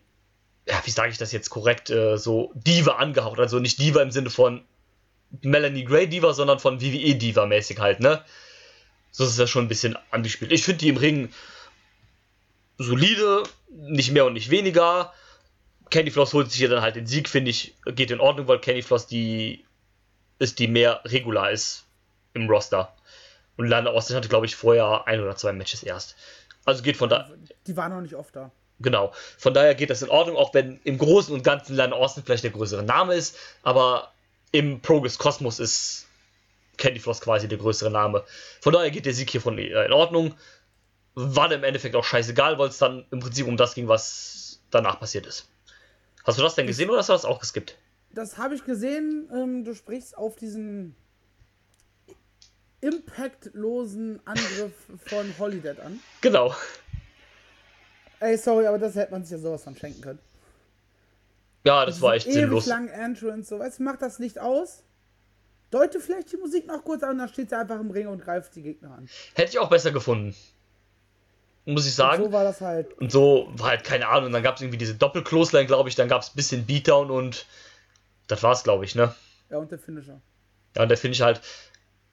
[0.69, 3.41] ja, wie sage ich das jetzt korrekt, äh, so Diva angehaucht.
[3.41, 4.63] Also nicht Diva im Sinne von
[5.43, 8.23] Melanie Gray Diva, sondern von WWE Diva mäßig halt, ne?
[9.13, 10.51] So ist es ja schon ein bisschen angespielt.
[10.53, 11.33] Ich finde die im Ring
[12.79, 15.13] solide, nicht mehr und nicht weniger.
[15.91, 18.59] Candy Floss holt sich hier dann halt den Sieg, finde ich, geht in Ordnung, weil
[18.59, 19.65] Candy Floss die
[20.39, 21.85] ist, die mehr regular ist
[22.35, 22.95] im Roster.
[23.57, 26.17] Und Lana Austin hatte, glaube ich, vorher ein oder zwei Matches erst.
[26.65, 27.31] Also geht von da,
[27.67, 28.51] Die war noch nicht oft da.
[28.81, 29.13] genau.
[29.37, 32.45] Von daher geht das in Ordnung, auch wenn im Großen und Ganzen Lana Austin vielleicht
[32.45, 34.13] der größere Name ist, aber
[34.53, 36.07] im Progress Kosmos ist
[36.83, 38.25] Candy Floss quasi der größere Name.
[38.61, 40.35] Von daher geht der Sieg hier von äh, in Ordnung.
[41.15, 44.61] War dann im Endeffekt auch scheißegal, weil es dann im Prinzip um das ging, was
[44.71, 45.49] danach passiert ist.
[46.25, 47.77] Hast du das denn gesehen oder hast du das auch geskippt?
[48.11, 49.31] Das habe ich gesehen.
[49.33, 50.97] Ähm, du sprichst auf diesen
[52.81, 54.73] impactlosen Angriff
[55.07, 56.01] von Holiday an.
[56.21, 56.53] Genau.
[58.19, 60.19] Ey, sorry, aber das hätte man sich ja sowas von schenken können.
[61.65, 62.67] Ja, das war echt ewig sinnlos.
[62.67, 64.83] langen Entrance, so, weißt du, macht das Licht aus.
[65.73, 68.23] Deute vielleicht die Musik noch kurz an und dann steht sie einfach im Ring und
[68.23, 69.09] greift die Gegner an.
[69.35, 70.37] Hätte ich auch besser gefunden.
[71.65, 72.23] muss ich sagen.
[72.23, 72.93] Und so war das halt.
[72.99, 74.27] Und so war halt keine Ahnung.
[74.27, 75.95] Und dann gab es irgendwie diese Doppelclothesline, glaube ich.
[75.95, 77.47] Dann gab es ein bisschen Beatdown und
[78.27, 79.15] das war's, glaube ich, ne?
[79.51, 80.21] Ja, und der Finisher.
[80.77, 81.41] Ja, und der finde ich halt.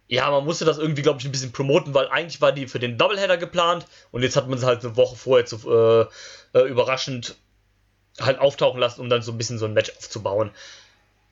[0.07, 2.79] Ja, man musste das irgendwie, glaube ich, ein bisschen promoten, weil eigentlich war die für
[2.79, 6.67] den Doubleheader geplant und jetzt hat man sie halt eine Woche vorher zu, äh, äh,
[6.67, 7.35] überraschend
[8.19, 10.49] halt auftauchen lassen, um dann so ein bisschen so ein Match aufzubauen.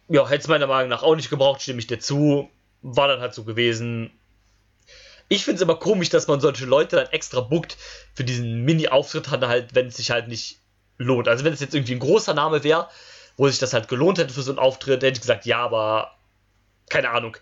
[0.09, 2.49] Ja, hätte es meiner Meinung nach auch nicht gebraucht, stimme ich dir zu.
[2.81, 4.11] War dann halt so gewesen.
[5.29, 7.77] Ich finde es immer komisch, dass man solche Leute dann extra bookt
[8.13, 10.59] für diesen Mini-Auftritt, halt, wenn es sich halt nicht
[10.97, 11.27] lohnt.
[11.27, 12.87] Also wenn es jetzt irgendwie ein großer Name wäre,
[13.35, 16.15] wo sich das halt gelohnt hätte für so einen Auftritt, hätte ich gesagt, ja, aber
[16.89, 17.35] keine Ahnung.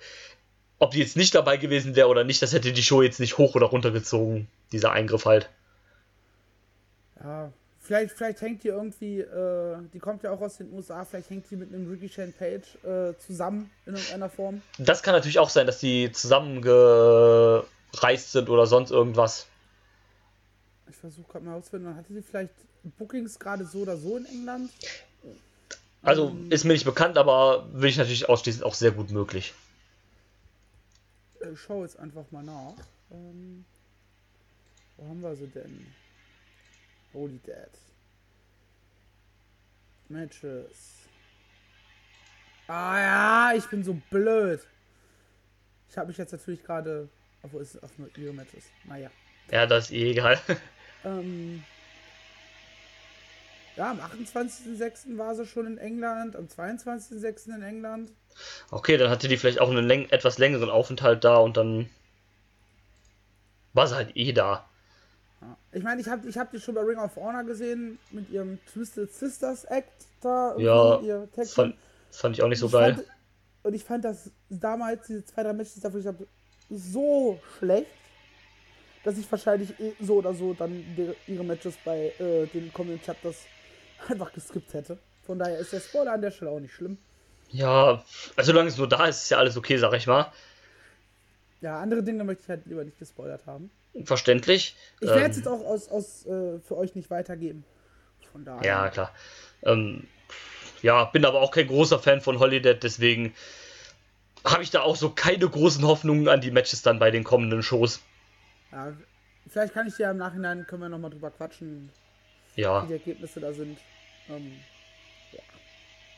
[0.79, 3.37] Ob die jetzt nicht dabei gewesen wäre oder nicht, das hätte die Show jetzt nicht
[3.37, 5.49] hoch oder runter gezogen, dieser Eingriff halt.
[7.23, 7.53] Ja,
[7.85, 11.49] vielleicht, vielleicht hängt die irgendwie, äh, die kommt ja auch aus den USA, vielleicht hängt
[11.49, 14.61] die mit einem Ricky Shane Page äh, zusammen in irgendeiner Form.
[14.77, 19.47] Das kann natürlich auch sein, dass die zusammengereist sind oder sonst irgendwas.
[20.89, 22.53] Ich versuche gerade mal herauszufinden, hatte sie vielleicht
[22.97, 24.69] Bookings gerade so oder so in England?
[26.01, 26.51] Also Ähm.
[26.51, 29.53] ist mir nicht bekannt, aber will ich natürlich ausschließen, auch sehr gut möglich.
[31.51, 32.75] Ich schaue jetzt einfach mal nach.
[33.11, 33.65] Ähm,
[34.97, 35.85] wo haben wir sie denn?
[37.15, 37.71] Holy Dead.
[40.09, 41.07] Matches.
[42.67, 44.59] Ah ja, ich bin so blöd.
[45.89, 47.09] Ich habe mich jetzt natürlich gerade.
[47.41, 48.65] Obwohl es auch nur ihre Matches.
[48.83, 49.09] Naja.
[49.51, 50.39] Ja, das ist eh egal.
[51.05, 51.63] Ähm,
[53.75, 55.19] ja, am 28.06.
[55.19, 57.55] war sie schon in England, am 22.06.
[57.55, 58.11] in England.
[58.71, 61.91] Okay, dann hatte die vielleicht auch einen läng etwas längeren Aufenthalt da und dann
[63.73, 64.67] war sie halt eh da.
[65.75, 68.59] Ich meine, ich habe ich hab die schon bei Ring of Honor gesehen mit ihrem
[68.71, 70.55] Twisted Sisters Act da.
[70.57, 71.75] Ja, ihr Das fand,
[72.09, 72.95] das fand ich auch nicht so Ich geil.
[72.95, 73.07] Fand,
[73.63, 76.25] und ich fand das damals, diese zwei, drei Matches davon, ich habe
[76.69, 77.91] so schlecht,
[79.03, 83.01] dass ich wahrscheinlich eh so oder so dann die, ihre Matches bei äh, den kommenden
[83.01, 83.39] Chapters
[84.07, 84.97] einfach geskippt hätte.
[85.25, 86.97] Von daher ist der Spoiler an der Stelle auch nicht schlimm.
[87.49, 88.01] Ja,
[88.37, 90.31] also solange es nur da ist, ist ja alles okay, sag ich mal.
[91.59, 93.69] Ja, andere Dinge möchte ich halt lieber nicht gespoilert haben.
[94.03, 94.75] Verständlich.
[94.99, 97.63] Ich werde Ähm, es jetzt auch aus, aus äh, für euch nicht weitergeben.
[98.31, 98.65] Von daher.
[98.65, 99.11] Ja, klar.
[99.63, 100.07] Ähm,
[100.81, 103.33] ja, bin aber auch kein großer Fan von Holiday, deswegen
[104.43, 107.63] habe ich da auch so keine großen Hoffnungen an die Matches dann bei den kommenden
[107.63, 108.01] Shows.
[108.71, 108.93] Ja,
[109.47, 111.89] vielleicht kann ich dir im Nachhinein, können wir nochmal drüber quatschen,
[112.55, 113.79] Ja, wie die Ergebnisse da sind.
[114.29, 114.59] Ähm,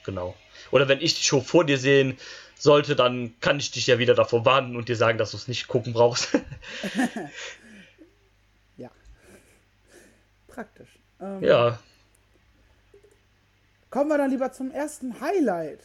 [0.03, 0.35] genau.
[0.71, 2.17] Oder wenn ich die Show vor dir sehen
[2.57, 5.47] sollte, dann kann ich dich ja wieder davor warnen und dir sagen, dass du es
[5.47, 6.33] nicht gucken brauchst.
[10.57, 10.97] Praktisch.
[11.21, 11.77] Ähm, ja,
[13.91, 15.81] Kommen wir dann lieber zum ersten Highlight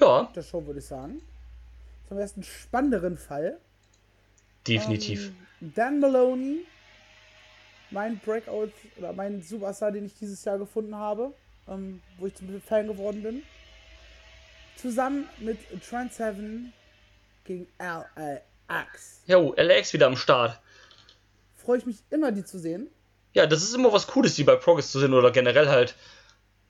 [0.00, 1.20] ja, der Show, würde ich sagen.
[2.06, 3.58] Zum ersten spannenderen Fall.
[4.68, 5.32] definitiv.
[5.60, 6.64] Ähm, Dan Maloney,
[7.90, 11.34] mein Breakout oder mein Superstar, den ich dieses Jahr gefunden habe,
[11.66, 13.42] ähm, wo ich zum Fan geworden bin.
[14.76, 16.72] Zusammen mit Trent Seven
[17.42, 19.22] gegen LAX.
[19.26, 20.60] Jo, LAX wieder am Start.
[21.56, 22.88] Freue ich mich immer, die zu sehen.
[23.34, 25.94] Ja, das ist immer was Cooles, die bei Progress zu sehen oder generell halt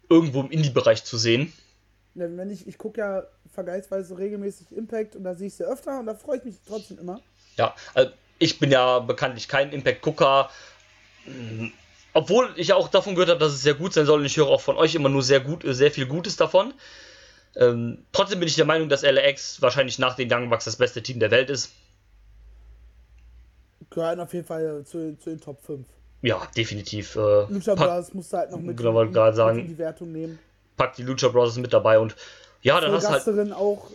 [0.09, 1.53] irgendwo im Indie-Bereich zu sehen.
[2.15, 6.07] Wenn ich, ich gucke ja vergleichsweise regelmäßig Impact und da sehe ich sie öfter und
[6.07, 7.21] da freue ich mich trotzdem immer.
[7.57, 10.51] Ja, also ich bin ja bekanntlich kein Impact-Gucker.
[11.27, 11.69] Mm,
[12.15, 14.49] Obwohl ich auch davon gehört habe, dass es sehr gut sein soll und ich höre
[14.49, 16.75] auch von euch immer nur sehr gut, sehr viel Gutes davon.
[17.57, 21.03] Ähm, trotzdem bin ich der Meinung, dass LAX wahrscheinlich nach den Young Bucks das beste
[21.03, 21.73] Team der Welt ist.
[23.91, 25.87] Gehören auf jeden Fall zu, zu den Top 5.
[26.23, 27.15] Ja, definitiv.
[27.17, 29.59] Äh, Lucha pack, Brothers musst du halt noch mit, Genau, wollte gerade sagen.
[29.61, 30.39] in die Wertung nehmen.
[30.77, 32.17] pack die Lucha Brothers mit dabei und
[32.63, 33.53] ja, dann hast du halt.
[33.53, 33.89] Auch.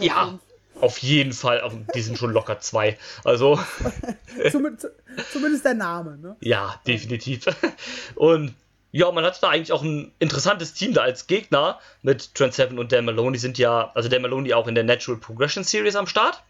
[0.00, 0.38] Ja,
[0.80, 1.62] auf jeden Fall.
[1.94, 2.98] Die sind schon locker zwei.
[3.24, 3.56] Also.
[4.36, 4.52] 5.
[4.52, 6.36] Zumindest, zu- zumindest der Name, ne?
[6.40, 7.46] Ja, definitiv.
[8.16, 8.54] Und
[8.92, 12.78] ja, man hat da eigentlich auch ein interessantes Team da als Gegner mit Trent Seven
[12.78, 13.32] und Dan Malone.
[13.32, 16.42] Die sind ja, also Dan Malone auch in der Natural Progression Series am Start.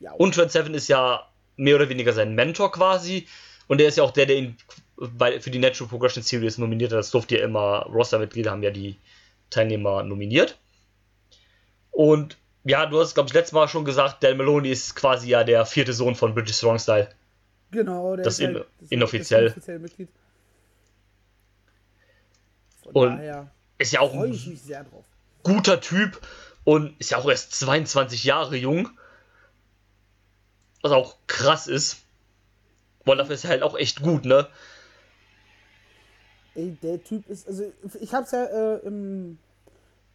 [0.00, 3.26] Ja, Und Trent Seven ist ja mehr oder weniger sein Mentor quasi.
[3.68, 4.56] Und der ist ja auch der, der ihn
[4.96, 6.98] bei, für die Natural Progression Series nominiert hat.
[6.98, 8.96] Das durfte ja immer, Roster-Mitglieder haben ja die
[9.50, 10.58] Teilnehmer nominiert.
[11.90, 15.44] Und ja, du hast, glaube ich, letztes Mal schon gesagt, Dan Maloney ist quasi ja
[15.44, 17.08] der vierte Sohn von British Strong Style.
[17.70, 18.16] genau.
[18.16, 19.44] Der das ist in- halt, das inoffiziell.
[19.44, 20.08] Das inoffizielle Mitglied.
[22.82, 24.58] Von Und daher Ist ja auch ein
[25.42, 26.20] guter Typ
[26.64, 28.90] und ist ja auch erst 22 Jahre jung.
[30.82, 32.04] Was auch krass ist.
[33.16, 34.46] Dafür ist halt auch echt gut, ne?
[36.54, 37.64] Ey, der Typ ist, also
[38.00, 39.38] ich hab's ja äh, im,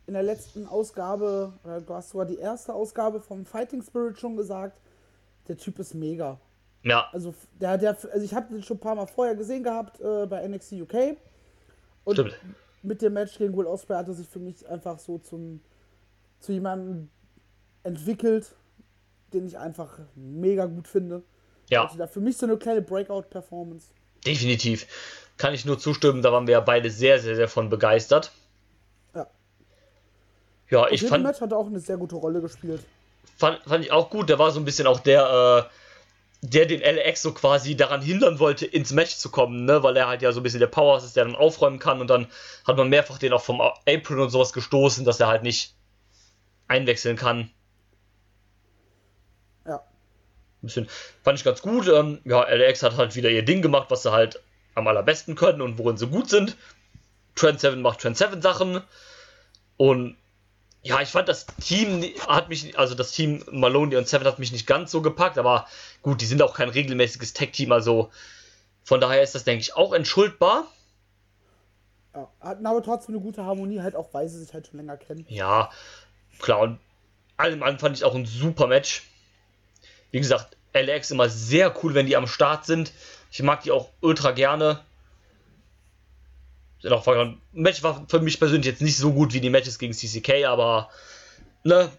[0.07, 4.35] in der letzten Ausgabe, oder du hast sogar die erste Ausgabe vom Fighting Spirit schon
[4.35, 4.79] gesagt,
[5.47, 6.39] der Typ ist mega.
[6.83, 10.01] Ja, Also, der, der, also ich habe den schon ein paar Mal vorher gesehen gehabt
[10.01, 11.17] äh, bei NXT UK.
[12.03, 12.37] Und stimmt.
[12.81, 15.61] mit dem Match gegen Will Ospreay hat er sich für mich einfach so zum
[16.43, 17.09] zu jemandem
[17.83, 18.53] entwickelt,
[19.31, 21.23] den ich einfach mega gut finde.
[21.73, 23.87] Ja, Also da für mich so eine kleine Breakout-Performance.
[24.25, 24.87] definitiv.
[25.37, 28.31] Kann ich nur zustimmen, da waren wir ja beide sehr, sehr, sehr von begeistert.
[29.15, 29.27] Ja.
[30.69, 32.83] Ja, Ich ich fand, Match hat auch eine sehr gute Rolle gespielt.
[33.37, 34.29] fand, fand ich auch gut.
[34.29, 38.37] Der war so ein bisschen auch der, äh, der den LX so quasi daran hindern
[38.37, 39.81] wollte, ins Match zu kommen, ne?
[39.81, 42.07] Weil er halt ja so ein bisschen der Powerhouse ist, der dann aufräumen kann und
[42.07, 42.27] dann
[42.67, 45.73] hat man mehrfach den auch vom Apron und sowas gestoßen, dass er halt nicht
[46.67, 47.49] einwechseln kann.
[49.65, 49.75] Ja.
[49.77, 49.81] Ein
[50.67, 50.89] bisschen,
[51.23, 51.87] fand ich ganz gut.
[51.87, 54.41] Ähm, ja, LX hat halt wieder ihr Ding gemacht, was sie halt
[54.75, 56.57] am allerbesten können und worin sie gut sind.
[57.35, 58.81] Trend 7 macht Trend 7 Sachen.
[59.77, 60.17] Und
[60.83, 64.51] ja, ich fand das Team hat mich, also das Team Maloney und Seven hat mich
[64.51, 65.65] nicht ganz so gepackt, aber
[66.01, 68.11] gut, die sind auch kein regelmäßiges Tech-Team, also
[68.83, 70.67] von daher ist das, denke ich, auch entschuldbar.
[72.13, 72.29] ja.
[72.41, 75.25] Hatten aber trotzdem eine gute Harmonie, halt auch weil sie sich halt schon länger kennen.
[75.29, 75.71] Ja,
[76.39, 76.79] klar, und
[77.37, 79.03] allem an fand ich auch ein super Match.
[80.13, 82.93] Wie gesagt, LX immer sehr cool, wenn die am Start sind.
[83.31, 84.79] Ich mag die auch ultra gerne.
[86.81, 87.05] Sind auch.
[87.51, 90.89] Match war für mich persönlich jetzt nicht so gut wie die Matches gegen CCK, aber
[91.63, 91.89] ne,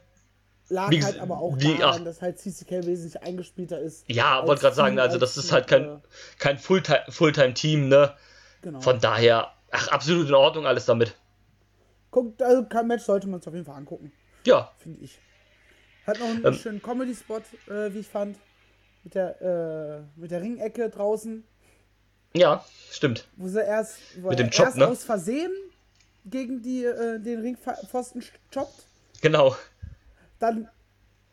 [0.69, 2.05] Lag Wie halt aber auch wie- daran, ach.
[2.05, 4.05] dass halt CCK wesentlich eingespielter ist.
[4.09, 5.99] ja, wollte gerade sagen, also als das ist halt kein, äh,
[6.39, 8.15] kein Fulltime- Fulltime-Team, ne?
[8.63, 8.81] Genau.
[8.81, 11.17] Von daher, ach, absolut in Ordnung alles damit.
[12.11, 14.11] Guckt, also kein Match sollte man sich auf jeden Fall angucken,
[14.47, 15.19] Ja, finde ich.
[16.07, 16.55] Hat noch einen Ähm.
[16.55, 17.39] schönen Comedy-Spot,
[17.69, 18.37] äh, wie ich fand.
[19.05, 21.45] Mit der, äh, mit der Ringecke draußen,
[22.33, 23.29] ja, stimmt.
[23.37, 24.89] wo sie erst, wo Mit er dem Chop, erst ne?
[24.89, 25.53] aus Versehen
[26.25, 28.87] gegen die, äh, den Ringpfosten choppt,
[29.21, 29.55] Genau.
[30.39, 30.69] dann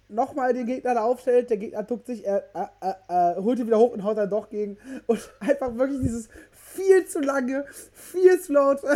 [0.10, 3.68] nochmal den Gegner da aufstellt, der Gegner duckt sich, er äh, äh, äh, holt ihn
[3.68, 4.78] wieder hoch und haut dann doch gegen.
[5.08, 8.90] Und einfach wirklich dieses viel zu lange, viel zu laut von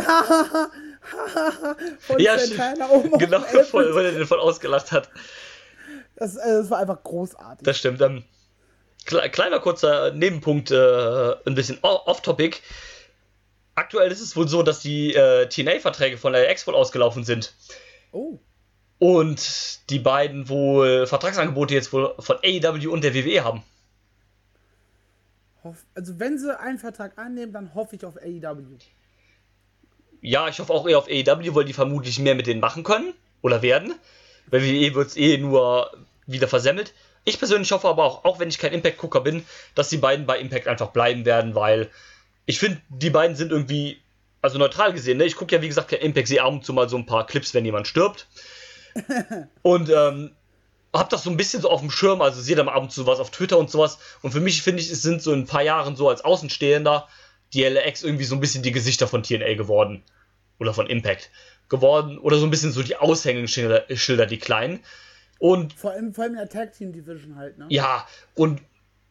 [2.18, 5.08] Ja, Santana oben Genau, weil er den voll ausgelacht hat.
[6.16, 7.64] Das, äh, das war einfach großartig.
[7.64, 8.00] Das stimmt.
[8.00, 8.24] Ähm,
[9.04, 12.58] kle kleiner kurzer Nebenpunkt, äh, ein bisschen off-topic.
[13.74, 17.54] Aktuell ist es wohl so, dass die äh, TNA-Verträge von der X wohl ausgelaufen sind.
[18.12, 18.38] oh,
[18.98, 23.62] Und die beiden wohl Vertragsangebote jetzt wohl von AEW und der WWE haben.
[25.94, 28.78] also wenn sie einen Vertrag annehmen, dann hoffe ich auf AEW.
[30.22, 33.12] Ja, ich hoffe auch eher auf AEW, weil die vermutlich mehr mit denen machen können
[33.42, 33.94] oder werden.
[34.50, 35.90] Bei WWE wird es eh nur
[36.26, 36.94] wieder versemmelt.
[37.24, 40.38] Ich persönlich hoffe aber auch, auch wenn ich kein Impact-Gucker bin, dass die beiden bei
[40.38, 41.90] Impact einfach bleiben werden, weil
[42.46, 44.00] ich finde, die beiden sind irgendwie,
[44.42, 45.24] also neutral gesehen, ne?
[45.24, 47.26] ich gucke ja wie gesagt kein Impact, sehe ab und zu mal so ein paar
[47.26, 48.28] Clips, wenn jemand stirbt.
[49.62, 50.30] und ähm,
[50.92, 52.92] hab das so ein bisschen so auf dem Schirm, also sehe da mal ab und
[52.92, 53.98] zu was auf Twitter und sowas.
[54.22, 57.08] Und für mich finde ich, es sind so in ein paar Jahren so als Außenstehender
[57.52, 60.02] die LX irgendwie so ein bisschen die Gesichter von TNA geworden.
[60.58, 61.30] Oder von Impact
[61.68, 62.18] geworden.
[62.18, 64.80] Oder so ein bisschen so die Aushängeschilder, Schilder, die kleinen.
[65.38, 67.66] Und Vor allem, vor allem in der Tag Team Division halt, ne?
[67.68, 68.60] ja, und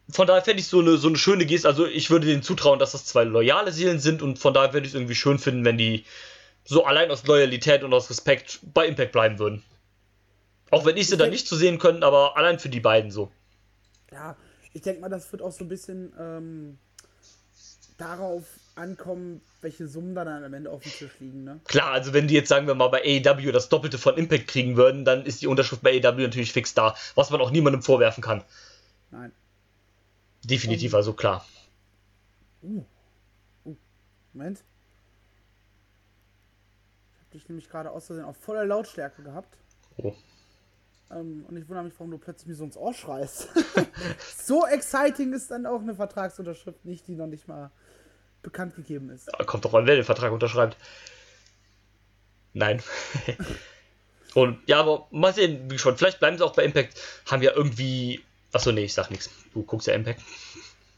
[0.08, 1.68] von daher fände ich so eine, so eine schöne Geste.
[1.68, 4.86] Also ich würde denen zutrauen, dass das zwei loyale Seelen sind und von daher würde
[4.86, 6.04] ich es irgendwie schön finden, wenn die
[6.64, 9.62] so allein aus Loyalität und aus Respekt bei Impact bleiben würden.
[10.70, 12.80] Auch wenn ich sie Ich da denk- nicht zu sehen können, aber allein für die
[12.80, 13.30] beiden so.
[14.12, 14.36] Ja,
[14.72, 16.78] ich denke mal, das wird auch so ein bisschen ähm,
[17.98, 18.44] darauf
[18.76, 21.60] ankommen, welche Summen dann am Ende auf dem Tisch liegen, ne?
[21.64, 24.76] Klar, also wenn die jetzt, sagen wir mal, bei AEW das Doppelte von Impact kriegen
[24.76, 28.22] würden, dann ist die Unterschrift bei AEW natürlich fix da, was man auch niemandem vorwerfen
[28.22, 28.44] kann.
[29.10, 29.32] Nein.
[30.44, 30.96] Definitiv, Ähm.
[30.96, 31.44] also klar.
[34.32, 34.62] Moment.
[37.12, 39.56] Ich habe dich nämlich gerade aus Versehen auf voller Lautstärke gehabt.
[39.96, 40.14] Oh.
[41.10, 43.48] Ähm, und ich wundere mich, warum du plötzlich mir so ins Ohr schreist.
[44.36, 47.70] so exciting ist dann auch eine Vertragsunterschrift nicht, die noch nicht mal
[48.42, 49.28] bekannt gegeben ist.
[49.28, 50.76] Ja, Kommt doch an, wer den Vertrag unterschreibt.
[52.52, 52.82] Nein.
[54.34, 55.96] Und ja, aber mal sehen, wie schon.
[55.96, 57.00] Vielleicht bleiben sie auch bei Impact.
[57.30, 58.22] Haben ja irgendwie.
[58.52, 59.30] Achso, nee, ich sag nichts.
[59.54, 60.20] Du guckst ja Impact.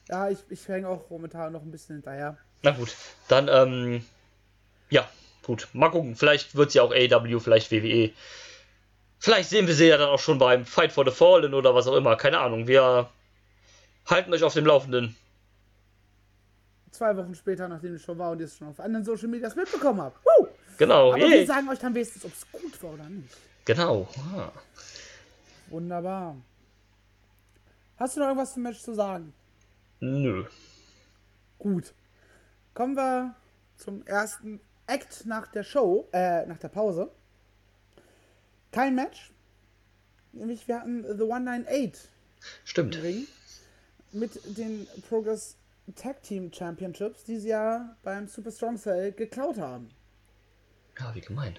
[0.08, 2.36] Ja, ich, ich hänge auch momentan noch ein bisschen hinterher.
[2.62, 2.94] Na gut.
[3.28, 4.04] Dann, ähm.
[4.90, 5.08] Ja,
[5.44, 5.68] gut.
[5.72, 6.16] Mal gucken.
[6.16, 8.10] Vielleicht wird sie auch AEW, vielleicht WWE.
[9.20, 11.86] Vielleicht sehen wir sie ja dann auch schon beim Fight for the Fallen oder was
[11.86, 12.16] auch immer.
[12.16, 12.66] Keine Ahnung.
[12.66, 13.08] Wir
[14.06, 15.16] halten euch auf dem Laufenden.
[16.98, 19.54] Zwei Wochen später, nachdem ich schon war und ihr es schon auf anderen Social Medias
[19.54, 20.18] mitbekommen habt.
[20.24, 20.48] Woo!
[20.78, 21.12] Genau.
[21.12, 21.30] Aber yay.
[21.30, 23.36] wir sagen euch dann wenigstens, ob es gut war oder nicht.
[23.64, 24.08] Genau.
[24.34, 24.50] Ah.
[25.68, 26.34] Wunderbar.
[27.98, 29.32] Hast du noch irgendwas zum Match zu sagen?
[30.00, 30.44] Nö.
[31.60, 31.94] Gut.
[32.74, 33.36] Kommen wir
[33.76, 37.12] zum ersten Act nach der Show, äh, nach der Pause.
[38.72, 39.30] Kein Match.
[40.32, 42.08] Nämlich wir hatten The 198
[42.64, 42.98] Stimmt.
[44.10, 45.58] mit den Progress
[45.94, 49.88] Tag Team Championships, die sie ja beim Super Strong Cell geklaut haben.
[50.98, 51.58] Ja, wie gemein.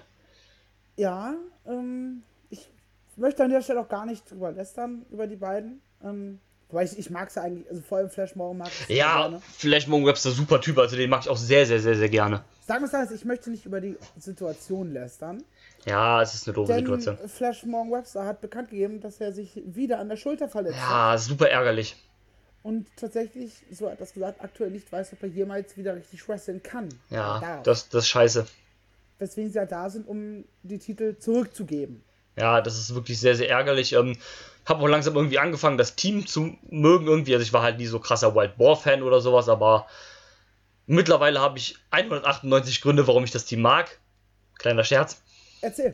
[0.96, 1.34] Ja,
[1.66, 2.68] ähm, ich
[3.16, 5.80] möchte an der Stelle auch gar nicht drüber lästern, über die beiden.
[6.04, 8.96] Ähm, wobei ich, ich mag es ja eigentlich, also vor allem Flash Morgan mag ich
[8.96, 9.40] Ja, gerne.
[9.40, 12.44] Flash Morgan Webster, super Typ, also den mag ich auch sehr, sehr, sehr, sehr gerne.
[12.66, 15.42] Sagen wir es anders, ich möchte nicht über die Situation lästern.
[15.86, 17.16] Ja, es ist eine doofe Situation.
[17.26, 20.90] Flash Morgan Webster hat bekannt gegeben, dass er sich wieder an der Schulter verletzt hat.
[21.14, 21.96] Ja, super ärgerlich.
[22.62, 26.62] Und tatsächlich, so hat es gesagt, aktuell nicht weiß, ob er jemals wieder richtig wresteln
[26.62, 26.88] kann.
[27.08, 27.62] Ja, darf.
[27.62, 28.46] das, das ist scheiße.
[29.18, 32.02] Weswegen sie ja da sind, um die Titel zurückzugeben.
[32.36, 33.92] Ja, das ist wirklich sehr, sehr ärgerlich.
[33.92, 34.16] Ähm,
[34.66, 37.34] hab auch langsam irgendwie angefangen, das Team zu mögen irgendwie.
[37.34, 39.86] Also ich war halt nie so krasser Wild Boar Fan oder sowas, aber
[40.86, 43.98] mittlerweile habe ich 198 Gründe, warum ich das Team mag.
[44.58, 45.22] Kleiner Scherz.
[45.60, 45.92] Erzähl.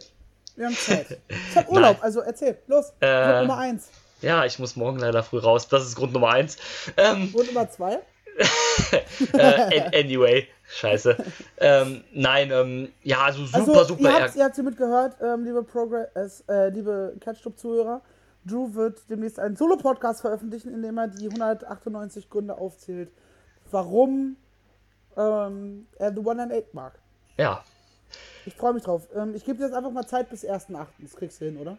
[0.56, 1.18] Wir haben Zeit.
[1.28, 2.58] Ich hab Urlaub, also erzähl.
[2.66, 2.92] Los.
[3.00, 3.40] Äh.
[3.40, 3.88] Nummer eins.
[4.26, 5.68] Ja, ich muss morgen leider früh raus.
[5.68, 6.56] Das ist Grund Nummer eins.
[6.96, 8.00] Ähm, Grund Nummer zwei.
[9.32, 11.16] äh, an- anyway, scheiße.
[11.58, 15.44] Ähm, nein, ähm, ja, also super, Also, super ihr habt ihr habt's hier mitgehört, ähm,
[15.44, 18.02] liebe Progress, äh, liebe Catch-Club-Zuhörer.
[18.44, 23.10] Drew wird demnächst einen Solo-Podcast veröffentlichen, in dem er die 198 Gründe aufzählt,
[23.70, 24.36] warum
[25.16, 26.98] ähm, er The One and Eight mag.
[27.38, 27.62] Ja,
[28.44, 29.08] Ich freue mich drauf.
[29.14, 30.86] Ähm, ich gebe dir jetzt einfach mal Zeit bis 1.8.
[30.98, 31.78] Das kriegst du hin, oder?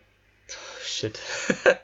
[0.88, 1.20] Shit.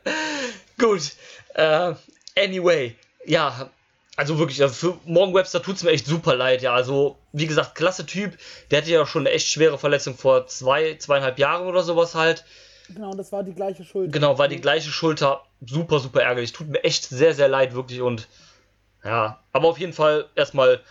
[0.79, 1.11] Gut.
[1.53, 1.93] Äh,
[2.35, 3.69] anyway, ja,
[4.15, 6.61] also wirklich, also für Morgan Webster tut es mir echt super leid.
[6.61, 8.37] Ja, also wie gesagt, klasse Typ.
[8.69, 12.45] Der hatte ja schon eine echt schwere Verletzung vor zwei, zweieinhalb Jahren oder sowas halt.
[12.89, 14.11] Genau, und das war die gleiche Schuld.
[14.11, 15.41] Genau, war die gleiche Schulter.
[15.65, 16.51] Super, super ärgerlich.
[16.51, 18.01] Tut mir echt sehr, sehr leid, wirklich.
[18.01, 18.27] Und
[19.03, 20.81] ja, aber auf jeden Fall erstmal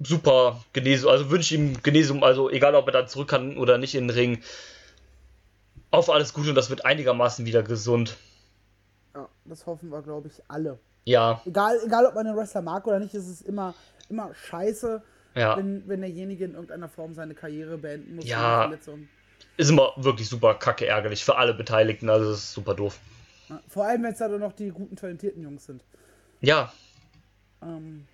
[0.00, 1.10] super Genesung.
[1.10, 4.16] Also wünsche ihm Genesung, also egal ob er dann zurück kann oder nicht in den
[4.16, 4.42] Ring.
[5.90, 8.16] Auf alles Gute und das wird einigermaßen wieder gesund.
[9.14, 10.78] Ja, das hoffen wir, glaube ich, alle.
[11.04, 13.74] Ja, Egal, egal, ob man den Wrestler mag oder nicht, ist es immer,
[14.10, 15.02] immer scheiße,
[15.34, 15.56] ja.
[15.56, 18.26] wenn, wenn derjenige in irgendeiner Form seine Karriere beenden muss.
[18.26, 18.70] Ja.
[19.56, 22.98] Ist immer wirklich super kacke ärgerlich für alle Beteiligten, also das ist super doof.
[23.48, 25.82] Ja, vor allem, wenn es da dann noch die guten, talentierten Jungs sind.
[26.40, 26.72] Ja,
[27.62, 28.06] Ähm,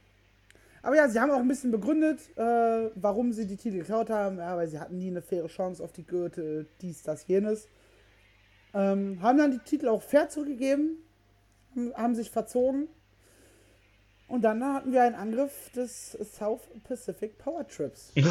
[0.85, 4.39] aber ja, sie haben auch ein bisschen begründet, äh, warum sie die Titel geklaut haben.
[4.39, 7.67] Ja, weil sie hatten nie eine faire Chance auf die Gürtel, dies, das, jenes.
[8.73, 10.97] Ähm, haben dann die Titel auch fair zurückgegeben,
[11.75, 12.89] haben- haben sich verzogen.
[14.27, 18.13] Und dann hatten wir einen Angriff des South Pacific Power Trips.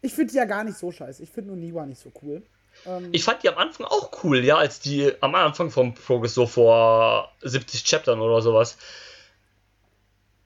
[0.00, 1.22] Ich finde die ja gar nicht so scheiße.
[1.22, 2.42] Ich finde nur Niwa nicht so cool.
[2.86, 6.34] Ähm, ich fand die am Anfang auch cool, ja, als die am Anfang vom Progress
[6.34, 8.76] so vor 70 Chaptern oder sowas.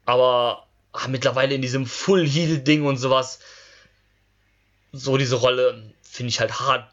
[0.05, 3.41] Aber ah, mittlerweile in diesem Full Heal Ding und sowas,
[4.93, 6.93] so diese Rolle finde ich halt hart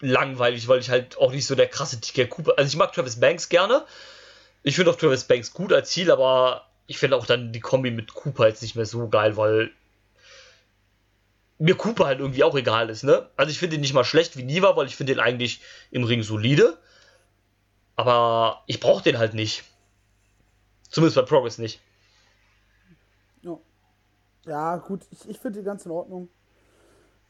[0.00, 2.54] langweilig, weil ich halt auch nicht so der krasse TK Cooper.
[2.56, 3.84] Also ich mag Travis Banks gerne.
[4.62, 7.90] Ich finde auch Travis Banks gut als Ziel, aber ich finde auch dann die Kombi
[7.90, 9.70] mit Cooper jetzt nicht mehr so geil, weil
[11.58, 13.28] mir Cooper halt irgendwie auch egal ist, ne?
[13.36, 16.04] Also ich finde ihn nicht mal schlecht wie Niva, weil ich finde ihn eigentlich im
[16.04, 16.78] Ring solide.
[17.96, 19.64] Aber ich brauche den halt nicht.
[20.88, 21.80] Zumindest bei Progress nicht.
[24.48, 26.28] Ja, gut, ich, ich finde die ganz in Ordnung.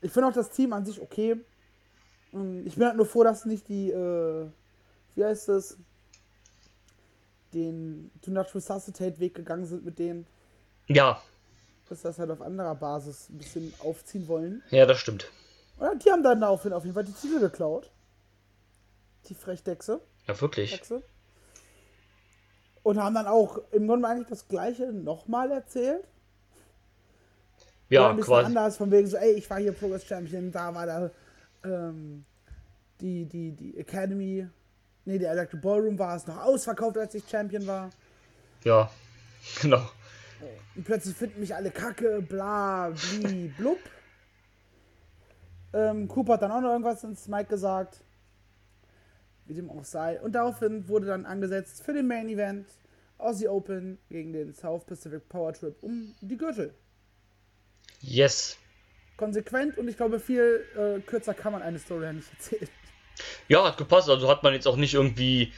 [0.00, 1.37] Ich finde auch das Team an sich okay.
[2.33, 4.46] Ähm, Ich bin halt nur froh, dass nicht die, äh,
[5.14, 5.76] wie heißt das,
[7.54, 10.26] den Do Not Resuscitate Weg gegangen sind mit denen,
[10.87, 11.20] Ja,
[11.88, 14.62] dass das halt auf anderer Basis ein bisschen aufziehen wollen.
[14.70, 15.31] ja, das stimmt.
[15.81, 17.90] Ja, die haben dann auf jeden, auf jeden Fall die Titel geklaut.
[19.28, 20.00] Die Frechdechse.
[20.26, 20.70] Ja, wirklich.
[20.72, 21.02] Dechse.
[22.83, 26.04] Und haben dann auch im Grunde eigentlich das gleiche nochmal erzählt.
[27.88, 28.46] Ja, ein bisschen quasi.
[28.46, 31.11] anders, von wegen so, ey, ich war hier Progress Champion, da war da
[31.64, 32.24] ähm,
[33.01, 34.46] die, die, die Academy,
[35.05, 37.90] nee, der Electric Ballroom war es noch ausverkauft, als ich Champion war.
[38.64, 38.90] Ja,
[39.62, 39.88] genau.
[40.77, 43.79] Und plötzlich finden mich alle kacke, bla, bli, blub.
[45.72, 48.01] Ähm, Cooper hat dann auch noch irgendwas ins Mic gesagt.
[49.46, 50.20] Wie dem auch sei.
[50.20, 52.66] Und daraufhin wurde dann angesetzt für den Main Event
[53.16, 56.72] Aussie Open gegen den South Pacific Power Trip um die Gürtel.
[58.01, 58.57] Yes.
[59.16, 62.68] konsequent und ich glaube, viel äh, kürzer kann man eine Story ja nicht erzählen.
[63.49, 64.09] Ja, hat gepasst.
[64.09, 65.53] Also hat man jetzt auch nicht irgendwie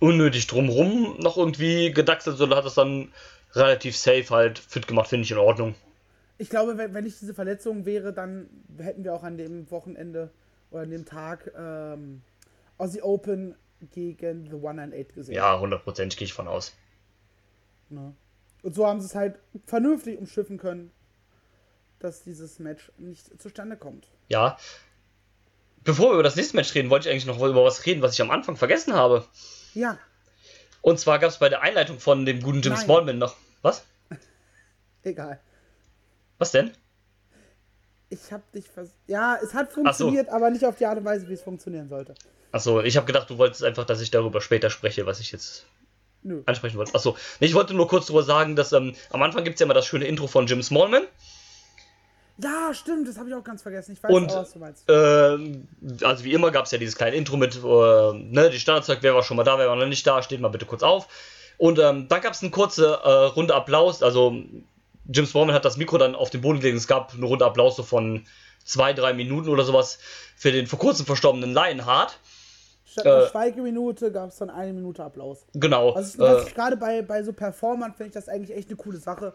[0.00, 3.12] unnötig drumrum noch irgendwie gedackselt, sondern hat das dann
[3.52, 5.74] relativ safe halt fit gemacht, finde ich in Ordnung.
[6.38, 10.30] Ich glaube, wenn, wenn nicht diese Verletzung wäre, dann hätten wir auch an dem Wochenende
[10.70, 12.22] oder an dem Tag ähm,
[12.78, 13.54] Aussie Open
[13.90, 15.34] gegen The One and Eight gesehen.
[15.34, 16.74] Ja, hundertprozentig gehe ich von aus.
[17.90, 18.14] Ne?
[18.62, 20.90] Und so haben sie es halt vernünftig umschiffen können,
[22.04, 24.08] dass dieses Match nicht zustande kommt.
[24.28, 24.56] Ja.
[25.84, 28.14] Bevor wir über das nächste Match reden, wollte ich eigentlich noch über was reden, was
[28.14, 29.26] ich am Anfang vergessen habe.
[29.74, 29.98] Ja,
[30.80, 32.84] Und zwar gab es bei der Einleitung von dem guten Jim Nein.
[32.84, 33.36] Smallman noch.
[33.62, 33.84] Was?
[35.02, 35.40] Egal.
[36.38, 36.72] Was denn?
[38.10, 38.90] Ich hab dich vers...
[39.06, 42.14] Ja, es hat funktioniert, aber nicht auf die Art und Weise, wie es funktionieren sollte.
[42.52, 45.64] Achso, ich habe gedacht, du wolltest einfach, dass ich darüber später spreche, was ich jetzt
[46.22, 46.42] Nö.
[46.46, 46.94] ansprechen wollte.
[46.94, 49.74] Achso, ich wollte nur kurz darüber sagen, dass ähm, am Anfang gibt es ja immer
[49.74, 51.04] das schöne Intro von Jim Smallman.
[52.38, 53.92] Ja, stimmt, das habe ich auch ganz vergessen.
[53.92, 54.84] Ich weiß Und auch, was du meinst.
[54.88, 55.68] ähm,
[56.02, 59.14] also wie immer gab es ja dieses kleine Intro mit, äh, ne, die Standardzeug, wer
[59.14, 61.08] war schon mal da, wer war noch nicht da, steht mal bitte kurz auf.
[61.58, 64.34] Und ähm, dann gab es eine kurze äh, Runde Applaus, also
[65.08, 67.76] Jim Smallman hat das Mikro dann auf den Boden gelegt, es gab eine Runde Applaus
[67.76, 68.24] so von
[68.64, 69.98] zwei, drei Minuten oder sowas
[70.36, 72.18] für den vor kurzem verstorbenen Lionheart.
[72.84, 75.46] Statt einer äh, Schweigeminute gab es dann eine Minute Applaus.
[75.54, 75.92] Genau.
[75.92, 79.32] Also äh, gerade bei, bei so Performern finde ich das eigentlich echt eine coole Sache,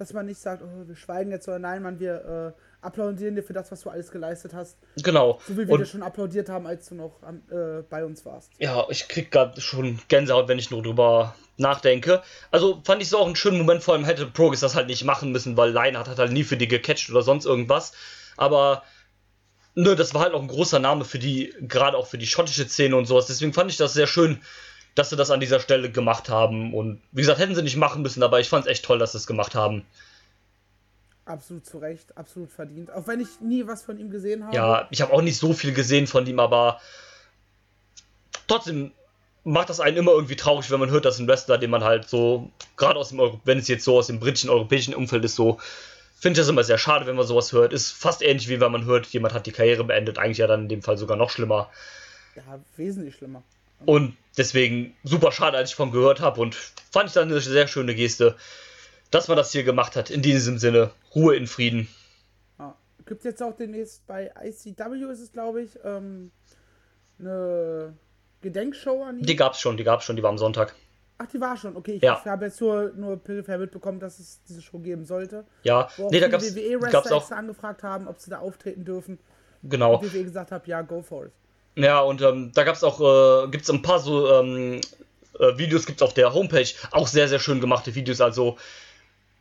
[0.00, 3.42] dass man nicht sagt, oh, wir schweigen jetzt, sondern nein, man, wir äh, applaudieren dir
[3.42, 4.78] für das, was du alles geleistet hast.
[4.96, 5.38] genau.
[5.46, 8.24] So wie wir dir Und schon applaudiert haben, als du noch am, äh, bei uns
[8.24, 8.50] warst.
[8.58, 12.22] ja, ich krieg gerade schon Gänsehaut, wenn ich nur drüber nachdenke.
[12.50, 15.04] Also fand ich so auch einen schönen Moment, vor allem hätte Progress das halt nicht
[15.04, 17.92] machen müssen, weil Lionheart hat halt nie für die gecatcht oder sonst irgendwas.
[18.38, 18.82] Aber
[19.74, 22.66] ne, das war halt auch ein großer Name für die, gerade auch für die schottische
[22.66, 23.26] Szene und sowas.
[23.26, 24.40] Deswegen fand ich das sehr schön,
[24.94, 26.74] dass sie das an dieser Stelle gemacht haben.
[26.74, 29.12] Und wie gesagt, hätten sie nicht machen müssen, aber ich fand es echt toll, dass
[29.12, 29.84] sie es gemacht haben.
[31.24, 32.90] Absolut zu Recht, absolut verdient.
[32.92, 34.56] Auch wenn ich nie was von ihm gesehen habe.
[34.56, 36.80] Ja, ich habe auch nicht so viel gesehen von ihm, aber
[38.48, 38.90] trotzdem
[39.44, 42.08] macht das einen immer irgendwie traurig, wenn man hört, dass ein Wrestler, den man halt
[42.08, 45.36] so, gerade aus dem, Euro wenn es jetzt so aus dem britischen, europäischen Umfeld ist,
[45.36, 45.58] so,
[46.18, 47.72] finde ich das immer sehr schade, wenn man sowas hört.
[47.72, 50.62] Ist fast ähnlich wie wenn man hört, jemand hat die Karriere beendet, eigentlich ja dann
[50.62, 51.70] in dem Fall sogar noch schlimmer.
[52.36, 52.42] ja,
[52.76, 53.42] wesentlich schlimmer.
[53.86, 57.66] Und deswegen super schade, als ich von gehört habe und fand ich dann eine sehr
[57.66, 58.36] schöne Geste,
[59.10, 60.10] dass man das hier gemacht hat.
[60.10, 61.88] In diesem Sinne, Ruhe in Frieden.
[62.58, 62.76] Ja.
[63.06, 66.30] Gibt jetzt auch demnächst bei ICW, ist es glaube ich, ähm,
[67.18, 67.94] eine
[68.42, 69.26] Gedenkshow an ihn.
[69.26, 70.74] Die gab's schon, die gab's schon, die war am Sonntag.
[71.18, 71.76] Ach, die war schon.
[71.76, 72.24] Okay, ich Ja.
[72.24, 75.44] habe jetzt nur, nur peripher mitbekommen, dass es diese Show geben sollte.
[75.64, 78.84] Ja, Wo auch nee, da viele gab's, WWE-Wrestler auch, angefragt haben, ob sie da auftreten
[78.86, 79.18] dürfen.
[79.62, 79.96] genau.
[79.98, 81.32] Und WWE gesagt hat, ja, go for it.
[81.76, 84.80] Ja, und ähm, da gab's auch, äh, gibt's ein paar so ähm,
[85.38, 88.20] äh, Videos, gibt's auf der Homepage, auch sehr, sehr schön gemachte Videos.
[88.20, 88.58] Also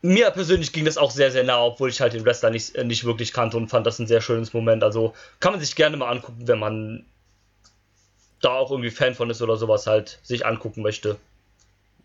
[0.02, 2.84] mir persönlich ging das auch sehr, sehr nah, obwohl ich halt den Wrestler nicht, äh,
[2.84, 4.84] nicht wirklich kannte und fand das ein sehr schönes Moment.
[4.84, 7.06] Also kann man sich gerne mal angucken, wenn man
[8.42, 11.18] da auch irgendwie Fan von ist oder sowas halt sich angucken möchte.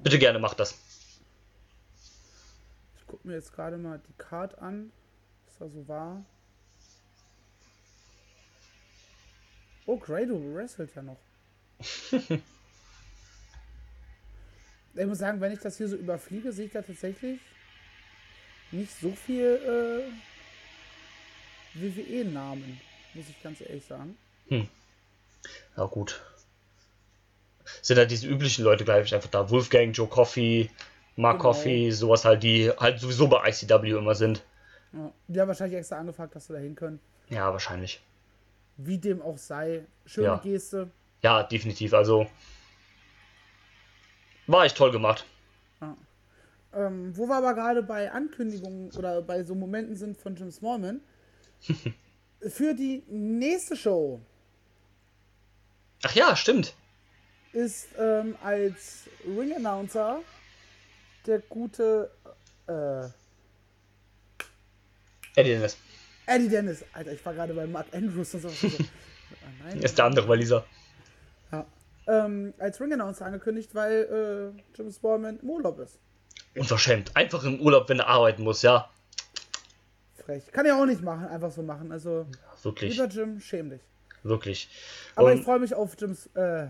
[0.00, 0.76] Bitte gerne macht das.
[2.96, 4.90] Ich gucke mir jetzt gerade mal die Card an,
[5.46, 6.24] was da so war.
[9.86, 11.18] Oh, Grado wrestelt ja noch.
[12.14, 12.40] ich
[15.06, 17.40] muss sagen, wenn ich das hier so überfliege, sehe ich da tatsächlich
[18.70, 20.02] nicht so viel äh,
[21.74, 22.80] WWE-Namen,
[23.14, 24.16] muss ich ganz ehrlich sagen.
[24.48, 26.22] Ja, gut.
[27.82, 29.50] Sind halt diese üblichen Leute gleich einfach da.
[29.50, 30.70] Wolfgang, Joe Coffey,
[31.16, 31.52] Mark Genau.
[31.52, 34.42] Coffey, sowas halt, die halt sowieso bei ICW immer sind.
[34.92, 37.00] Ja, die haben wahrscheinlich extra angefragt, dass sie da hin können.
[37.28, 38.00] Ja, wahrscheinlich.
[38.76, 39.86] Wie dem auch sei.
[40.06, 40.36] Schöne Ja.
[40.36, 40.90] Geste.
[41.22, 41.94] Ja, definitiv.
[41.94, 42.26] Also
[44.46, 45.24] war echt toll gemacht.
[46.74, 51.00] Ähm, wo wir aber gerade bei Ankündigungen oder bei so Momenten sind von Jim Smallman.
[52.48, 54.20] Für die nächste Show
[56.02, 56.74] Ach ja, stimmt.
[57.52, 60.20] ist ähm, als Ring-Announcer
[61.26, 62.10] der gute
[62.66, 63.06] äh,
[65.36, 65.78] Eddie Dennis.
[66.26, 66.84] Eddie Dennis.
[66.92, 68.48] Alter, ich war gerade bei Mark Andrews und so.
[68.48, 68.68] so.
[69.64, 69.80] Nein.
[69.80, 70.64] Ist der andere Waliser.
[71.52, 71.66] Ja.
[72.06, 75.98] Ähm, als Ring-Announcer angekündigt, weil äh, Jim Smallman im Urlaub ist.
[76.56, 77.14] Unverschämt.
[77.16, 78.90] Einfach im Urlaub, wenn er arbeiten muss, ja.
[80.24, 80.44] Frech.
[80.52, 81.92] Kann er auch nicht machen, einfach so machen.
[81.92, 82.26] Also,
[82.62, 82.92] Wirklich.
[82.92, 83.80] lieber Jim, schäm dich.
[84.22, 84.68] Wirklich.
[85.16, 86.68] Aber Und ich freue mich auf Jims, äh,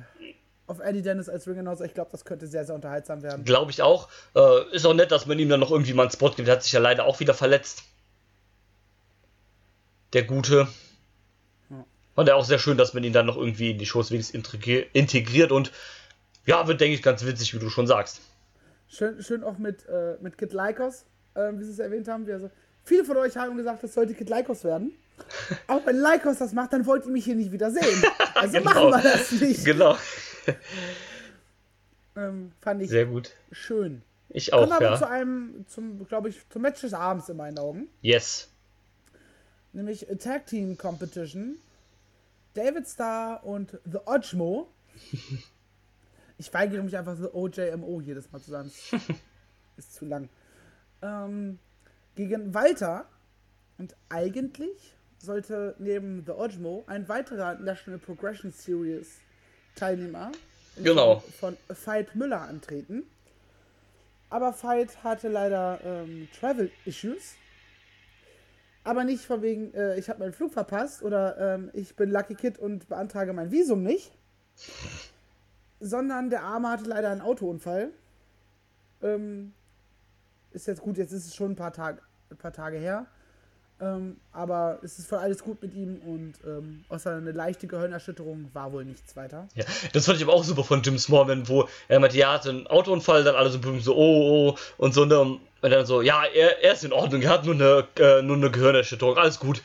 [0.67, 1.85] auf Eddie Dennis als Ring Announcer.
[1.85, 3.45] Ich glaube, das könnte sehr, sehr unterhaltsam werden.
[3.45, 4.09] glaube ich auch.
[4.35, 6.49] Äh, ist auch nett, dass man ihm dann noch irgendwie mal einen Spot gibt.
[6.49, 7.85] Der hat sich ja leider auch wieder verletzt.
[10.15, 10.69] Der Gute.
[12.15, 14.41] Und ja auch sehr schön, dass man ihn dann noch irgendwie in die Shows wenigstens
[14.41, 15.73] integri- integriert und
[16.47, 18.21] ja, wird, denke ich, ganz witzig, wie du schon sagst.
[18.89, 21.05] Schön, schön auch mit, äh, mit Kid Lycos,
[21.35, 22.27] äh, wie sie es erwähnt haben.
[22.29, 22.51] Wie also,
[22.85, 24.93] viele von euch haben gesagt, das sollte Kid Lycos werden.
[25.67, 28.05] Aber wenn Lycos das macht, dann wollt ihr mich hier nicht wieder sehen.
[28.37, 28.91] Also Genau.
[28.91, 29.65] machen wir das nicht.
[29.65, 29.97] Genau.
[32.17, 33.33] Ähm, fand ich Sehr gut.
[33.51, 34.03] schön.
[34.29, 35.11] Ich Kommen auch, wir aber zu ja.
[35.11, 37.89] einem, zum, glaube ich, zum Match des Abends in meinen Augen.
[38.03, 38.51] Yes.
[39.75, 41.57] Nämlich Tag Team Competition.
[42.55, 44.68] David Starr und The Ojmo.
[46.37, 48.72] Ich weigere mich einfach The OJMO jedes Mal zu sagen.
[49.77, 50.29] Ist zu lang.
[51.01, 51.61] Ähm,
[52.16, 53.07] gegen Walter.
[53.79, 59.20] Und eigentlich sollte neben The Ojmo ein weiterer National Progression Series
[59.77, 60.33] Teilnehmer
[60.77, 61.22] Genau.
[61.39, 63.05] Von Veit Müller antreten.
[64.31, 67.35] Aber Veit hatte leider ähm, Travel Issues.
[68.85, 72.35] Aber nicht von wegen, äh, ich habe meinen Flug verpasst oder ähm, ich bin Lucky
[72.35, 74.12] Kid und beantrage mein Visum nicht.
[75.80, 77.91] Sondern der Arme hatte leider einen Autounfall.
[79.03, 79.55] Ähm,
[80.53, 83.07] ist jetzt gut, jetzt ist es schon ein paar, Tag, ein paar Tage her.
[83.85, 88.49] Ähm, aber es ist voll alles gut mit ihm und ähm, außer eine leichte Gehirnerschütterung
[88.55, 89.47] war wohl nichts weiter.
[89.55, 92.35] Ja, das fand ich aber auch super von Jim Smallman, wo er meinte, ja, er
[92.35, 96.01] hatte einen Autounfall, dann alle so, so oh, oh, und so, ne, und dann so,
[96.01, 99.39] ja, er, er ist in Ordnung, er hat nur eine, äh, nur eine Gehirnerschütterung, alles
[99.39, 99.61] gut.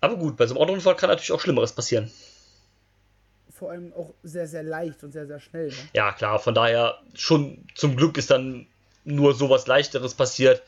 [0.00, 2.10] Aber gut, bei so einem Autounfall kann natürlich auch Schlimmeres passieren.
[3.50, 5.68] Vor allem auch sehr, sehr leicht und sehr, sehr schnell.
[5.68, 5.74] Ne?
[5.92, 8.66] Ja, klar, von daher schon zum Glück ist dann
[9.04, 10.62] nur sowas Leichteres passiert,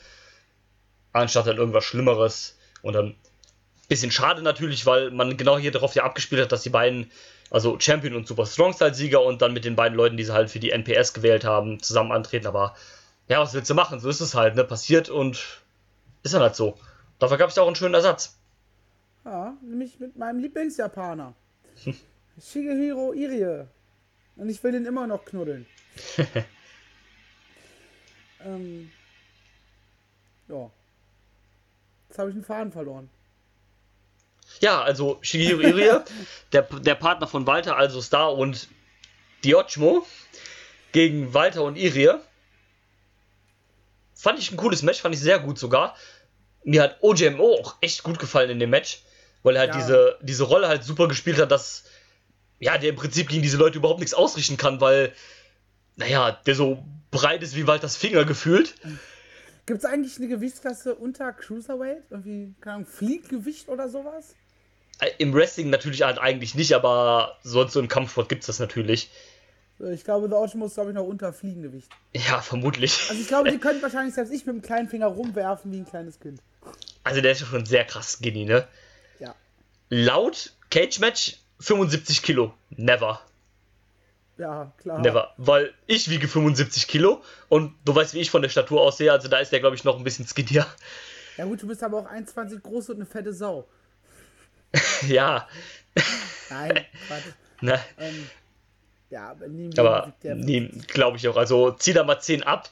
[1.12, 2.58] anstatt dann irgendwas Schlimmeres.
[2.82, 3.14] Und dann
[3.88, 7.10] bisschen schade natürlich, weil man genau hier darauf ja abgespielt hat, dass die beiden,
[7.50, 10.32] also Champion und Super Strong Style Sieger und dann mit den beiden Leuten, die sie
[10.32, 12.46] halt für die NPS gewählt haben, zusammen antreten.
[12.46, 12.74] Aber
[13.28, 14.00] ja, was willst du machen?
[14.00, 14.64] So ist es halt, ne?
[14.64, 15.60] Passiert und
[16.22, 16.78] ist dann halt so.
[17.18, 18.38] Dafür gab es ja auch einen schönen Ersatz.
[19.24, 21.34] Ja, nämlich mit meinem Lieblingsjapaner.
[22.40, 23.66] Shigehiro Irie.
[24.36, 25.66] Und ich will den immer noch knuddeln.
[28.44, 28.90] ähm,
[30.48, 30.70] ja.
[32.12, 33.08] Jetzt habe ich einen Faden verloren.
[34.60, 36.00] Ja, also Shigehiro Irie,
[36.52, 38.68] der, der Partner von Walter, also Star und
[39.42, 40.06] Diochmo,
[40.92, 42.18] gegen Walter und Irie.
[44.14, 45.96] Fand ich ein cooles Match, fand ich sehr gut sogar.
[46.64, 49.00] Mir hat OJMO auch echt gut gefallen in dem Match,
[49.42, 49.80] weil er halt Ja.
[49.80, 51.84] diese, diese Rolle halt super gespielt hat, dass
[52.58, 55.14] ja, der im Prinzip gegen diese Leute überhaupt nichts ausrichten kann, weil,
[55.96, 58.74] naja, der so breit ist wie Walters Finger gefühlt.
[59.66, 62.02] Gibt es eigentlich eine Gewichtsklasse unter Cruiserweight?
[62.10, 64.34] Irgendwie, keine Ahnung, Flieggewicht oder sowas?
[65.00, 69.10] Äh, Im Wrestling natürlich halt eigentlich nicht, aber sonst so im Kampfsport gibt's das natürlich.
[69.90, 71.88] Ich glaube, The Ocean muss, glaube ich, noch unter Fliegengewicht.
[72.14, 73.06] Ja, vermutlich.
[73.08, 75.86] Also ich glaube, die können wahrscheinlich selbst ich mit dem kleinen Finger rumwerfen wie ein
[75.86, 76.40] kleines Kind.
[77.04, 78.68] Also der ist ja schon sehr krass skinny, ne?
[79.18, 79.34] Ja.
[79.88, 82.54] Laut Cage Match 75 Kilo.
[82.70, 83.20] Never.
[84.38, 85.00] Ja, klar.
[85.00, 85.32] Never.
[85.36, 89.28] Weil ich wiege 75 Kilo und du weißt, wie ich von der Statur aussehe, also
[89.28, 90.66] da ist der, glaube ich, noch ein bisschen skinnier.
[91.36, 93.68] Ja gut, du bist aber auch 1,20 groß und eine fette Sau.
[95.08, 95.48] ja.
[96.50, 97.22] Nein, Quatsch.
[97.62, 97.78] Ne?
[97.96, 98.28] Ähm,
[99.08, 101.36] ja, aber neben Aber nee, glaube ich auch.
[101.36, 102.68] Also zieh da mal 10 ab,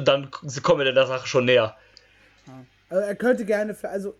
[0.00, 1.76] dann kommen wir der Sache schon näher.
[2.88, 4.14] Also er könnte gerne für, also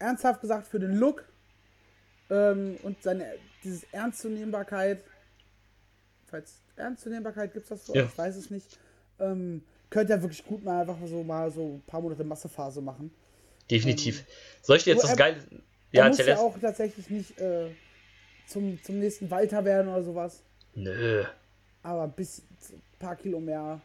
[0.00, 1.24] ernsthaft gesagt für den Look
[2.30, 5.04] ähm, und seine dieses Ernstzunehmbarkeit,
[6.32, 8.04] falls Ernstzunehmbarkeit gibt es das so, Ja.
[8.04, 8.78] ich weiß es nicht,
[9.20, 13.12] ähm, könnte er wirklich gut mal einfach so mal so ein paar Monate Massephase machen.
[13.70, 14.24] Definitiv.
[14.62, 15.36] Soll ich dir jetzt Nur das er- geile.
[15.92, 17.68] Er Ja, muss ja auch tatsächlich nicht äh,
[18.46, 20.42] zum, zum nächsten Walter werden oder sowas,
[20.74, 21.24] Nö.
[21.82, 23.80] aber bisschen, ein paar Kilo mehr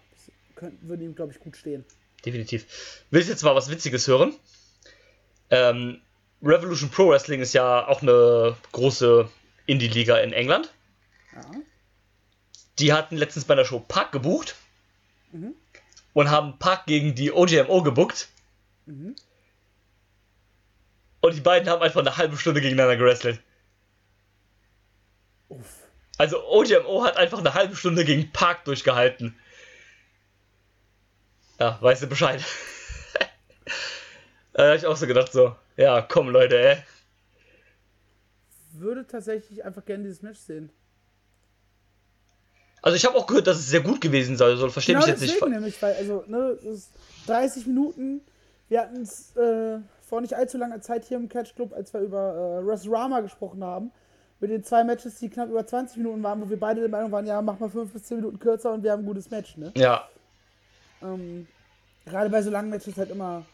[0.55, 1.83] könnten, würden ihm, glaube ich, gut stehen.
[2.25, 2.65] Definitiv.
[3.11, 4.33] Willst du jetzt mal was Witziges hören?
[5.49, 6.01] Ähm,
[6.41, 9.29] Revolution Pro Wrestling ist ja auch eine große
[9.65, 10.73] Indie-Liga in England.
[11.35, 11.41] Ja.
[12.79, 14.55] Die hatten letztens bei der Show Park gebucht
[16.13, 18.29] und haben Park gegen die OJMO gebucht.
[21.21, 23.41] Und die beiden haben einfach eine halbe Stunde gegeneinander gewrestelt.
[25.49, 25.83] Uff.
[26.17, 29.37] Also OJMO hat einfach eine halbe Stunde gegen Park durchgehalten.
[31.59, 32.43] Ja, weißt du Bescheid.
[34.53, 36.83] da hab ich auch so gedacht so, ja, komm Leute, ey.
[38.73, 40.71] Würde tatsächlich einfach gerne dieses Match sehen.
[42.87, 45.11] Also ich habe auch gehört, dass es sehr gut gewesen sei, also verstehe Genau mich
[45.13, 45.33] jetzt nicht.
[45.33, 46.89] deswegen fa- nämlich, weil, also, ne, es ist
[47.27, 48.21] 30 Minuten.
[48.69, 51.99] Wir hatten es äh, vor nicht allzu langer Zeit hier im Catch Club, als wir
[51.99, 53.91] über äh, WrestleRama gesprochen haben.
[54.39, 57.11] Mit den zwei Matches, die knapp über 20 Minuten waren, wo wir beide der Meinung
[57.11, 59.57] waren, ja, mach mal 5 bis 10 Minuten kürzer und wir haben ein gutes Match,
[59.57, 59.73] ne?
[59.75, 60.07] Ja,
[61.01, 61.47] Ähm,
[62.05, 63.45] gerade bei so langen Matches halt immer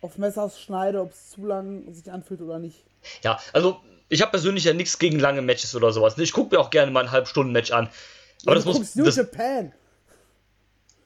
[0.00, 2.84] auf Messers schneide, ob es zu lang sich anfühlt oder nicht.
[3.22, 6.18] ja, also ich habe persönlich ja nichts gegen lange Matches oder sowas.
[6.18, 7.88] Ich gucke mir auch gerne mal ein Halbstunden-Match an.
[8.46, 8.94] Aber das du muss.
[8.94, 9.72] New Das, Japan.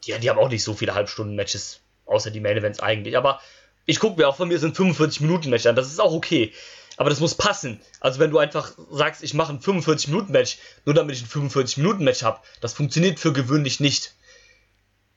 [0.05, 3.17] ja, die haben auch nicht so viele Halbstunden-Matches, außer die Main Events eigentlich.
[3.17, 3.41] Aber
[3.87, 5.77] ich gucke mir auch von mir ein 45-Minuten-Match an.
[5.77, 6.53] Das ist auch okay.
[6.97, 7.81] Aber das muss passen.
[8.01, 12.41] Also wenn du einfach sagst, ich mache ein 45-Minuten-Match, nur damit ich ein 45-Minuten-Match habe,
[12.61, 14.15] das funktioniert für gewöhnlich nicht.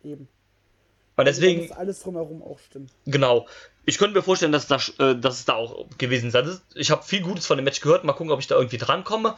[0.03, 0.27] Eben.
[1.17, 2.89] Und deswegen, Da muss alles drumherum auch stimmen.
[3.05, 3.47] genau.
[3.85, 6.61] Ich könnte mir vorstellen, dass, das, äh, dass es da auch gewesen sein ist.
[6.75, 8.03] Ich habe viel Gutes von dem Match gehört.
[8.03, 9.37] Mal gucken, ob ich da irgendwie drankomme.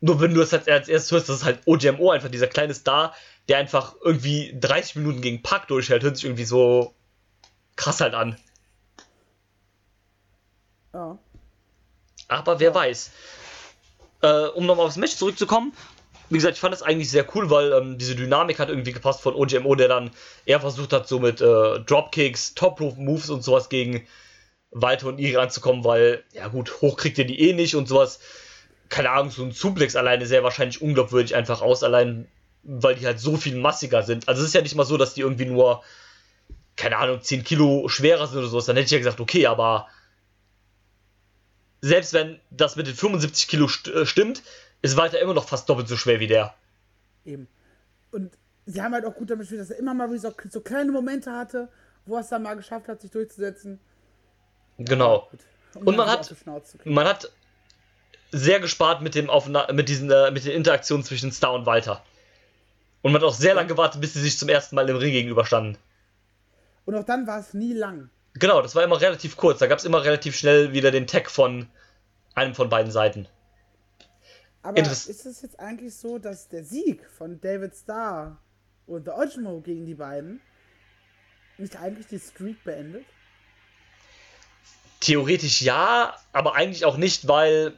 [0.00, 2.74] Nur wenn du das als, als erstes hörst, das ist halt OJMO, einfach dieser kleine
[2.74, 3.14] Star,
[3.48, 6.94] der einfach irgendwie 30 Minuten gegen Pack durchhält, hört sich irgendwie so
[7.76, 8.38] krass halt an.
[10.94, 11.18] Ja.
[12.28, 13.10] Aber wer weiß.
[14.22, 15.72] äh, um nochmal aufs Match zurückzukommen,
[16.28, 19.20] wie gesagt, ich fand das eigentlich sehr cool, weil ähm, diese Dynamik hat irgendwie gepasst
[19.20, 20.10] von OGMO, der dann
[20.44, 24.06] eher versucht hat, so mit äh, Dropkicks, Top-Rope-Moves und sowas gegen
[24.70, 28.20] Walter und Iri anzukommen, weil, ja gut, hoch kriegt ihr die eh nicht und sowas.
[28.90, 32.28] Keine Ahnung, so ein Suplex alleine sehr wahrscheinlich unglaubwürdig einfach aus, allein
[32.62, 34.28] weil die halt so viel massiger sind.
[34.28, 35.82] Also es ist ja nicht mal so, dass die irgendwie nur,
[36.76, 38.66] keine Ahnung, 10 Kilo schwerer sind oder sowas.
[38.66, 39.88] Dann hätte ich ja gesagt, okay, aber
[41.80, 44.42] selbst wenn das mit den 75 Kilo st äh, stimmt,
[44.82, 46.54] ist Walter immer noch fast doppelt so schwer wie der.
[47.24, 47.48] Eben.
[48.10, 48.32] Und
[48.66, 51.32] sie haben halt auch gut damit gespielt, dass er immer mal so, so kleine Momente
[51.32, 51.68] hatte,
[52.06, 53.80] wo er es dann mal geschafft hat, sich durchzusetzen.
[54.78, 55.30] Genau.
[55.74, 56.34] Um Und man hat-.
[56.84, 57.30] Man hat
[58.32, 62.02] sehr gespart mit dem Aufna mit diesen äh, mit den Interaktionen zwischen Star und Walter.
[63.02, 65.12] Und man hat auch sehr lange gewartet, bis sie sich zum ersten Mal im Ring
[65.12, 65.78] gegenüberstanden.
[66.84, 68.10] Und auch dann war es nie lang.
[68.34, 69.58] Genau, das war immer relativ kurz.
[69.58, 71.68] Da gab es immer relativ schnell wieder den Tag von
[72.34, 73.26] einem von beiden Seiten.
[74.62, 78.38] Aber Interess- ist es jetzt eigentlich so, dass der Sieg von David Starr
[78.86, 80.40] und The Ojimo gegen die beiden
[81.58, 83.04] nicht eigentlich die Streak beendet?
[85.00, 87.72] Theoretisch ja, aber eigentlich auch nicht, weil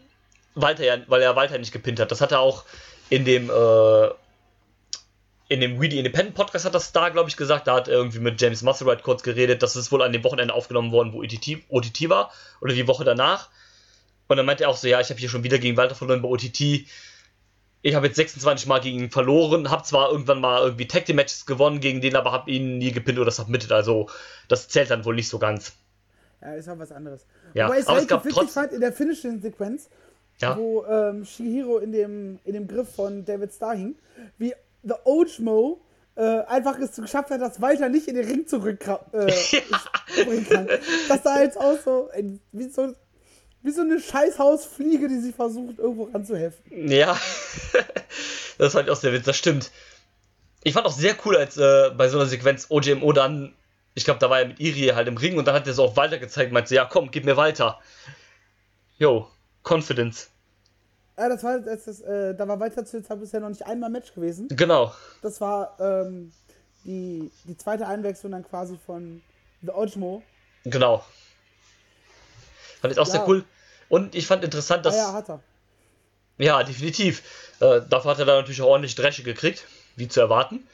[0.54, 2.10] Walter ja, weil er Walter nicht gepinnt hat.
[2.10, 2.64] Das hat er auch
[3.10, 4.08] in dem äh,
[5.48, 7.66] in dem Weedy Independent Podcast hat das Star, glaube ich, gesagt.
[7.66, 10.54] Da hat er irgendwie mit James Musselwhite kurz geredet, dass es wohl an dem Wochenende
[10.54, 12.32] aufgenommen worden, wo OTT, OTT war
[12.62, 13.50] oder die Woche danach.
[14.28, 16.22] Und dann meinte er auch so, ja, ich habe hier schon wieder gegen Walter verloren
[16.22, 16.86] bei OTT.
[17.84, 21.16] Ich habe jetzt 26 Mal gegen ihn verloren, habe zwar irgendwann mal irgendwie Tag Team
[21.16, 23.72] Matches gewonnen gegen den, aber habe ihn nie gepinnt oder submitted.
[23.72, 24.08] Also
[24.48, 25.72] das zählt dann wohl nicht so ganz.
[26.40, 27.26] Ja, ist auch was anderes.
[27.54, 29.90] Ja, Wobei ich es aber es gab trotzdem- in der Finishing-Sequenz,
[30.40, 30.56] Ja.
[30.56, 33.94] wo ähm, Shihiro in dem, in dem Griff von David Starr hing,
[34.38, 35.80] wie The Ojmo
[36.16, 39.32] äh, einfach es geschafft hat, dass Walter nicht in den Ring zurück äh,
[40.48, 40.68] kann.
[41.08, 42.94] Das sah jetzt aus so, ey, wie so,
[43.62, 46.64] wie so eine Scheißhausfliege, die sich versucht, irgendwo ranzuhelfen.
[46.88, 47.16] Ja,
[48.58, 49.70] das fand ich auch sehr witzig, das stimmt.
[50.64, 53.54] Ich fand auch sehr cool, als äh, bei so einer Sequenz OJMO dann,
[53.94, 55.84] ich glaube, da war er mit Iri halt im Ring und dann hat er so
[55.84, 57.80] auf Walter gezeigt und meinte, ja komm, gib mir Walter.
[58.98, 59.28] Yo,
[59.64, 60.28] Confidence.
[61.18, 63.90] Ja, das war, das, das, äh, da war Walter zu Zeit bisher noch nicht einmal
[63.90, 64.48] Match gewesen.
[64.48, 64.92] Genau.
[65.20, 66.32] Das war ähm,
[66.84, 69.22] die, die zweite Einwechslung dann quasi von
[69.60, 70.22] The Ojmo.
[70.64, 71.04] Genau.
[72.80, 73.12] Fand ich auch Ja.
[73.12, 73.44] sehr cool.
[73.88, 74.96] Und ich fand interessant, Ah dass.
[74.96, 75.40] ja, hat er.
[76.38, 77.22] Ja, definitiv.
[77.60, 80.66] Äh, dafür hat er dann natürlich auch ordentlich Dresche gekriegt, wie zu erwarten.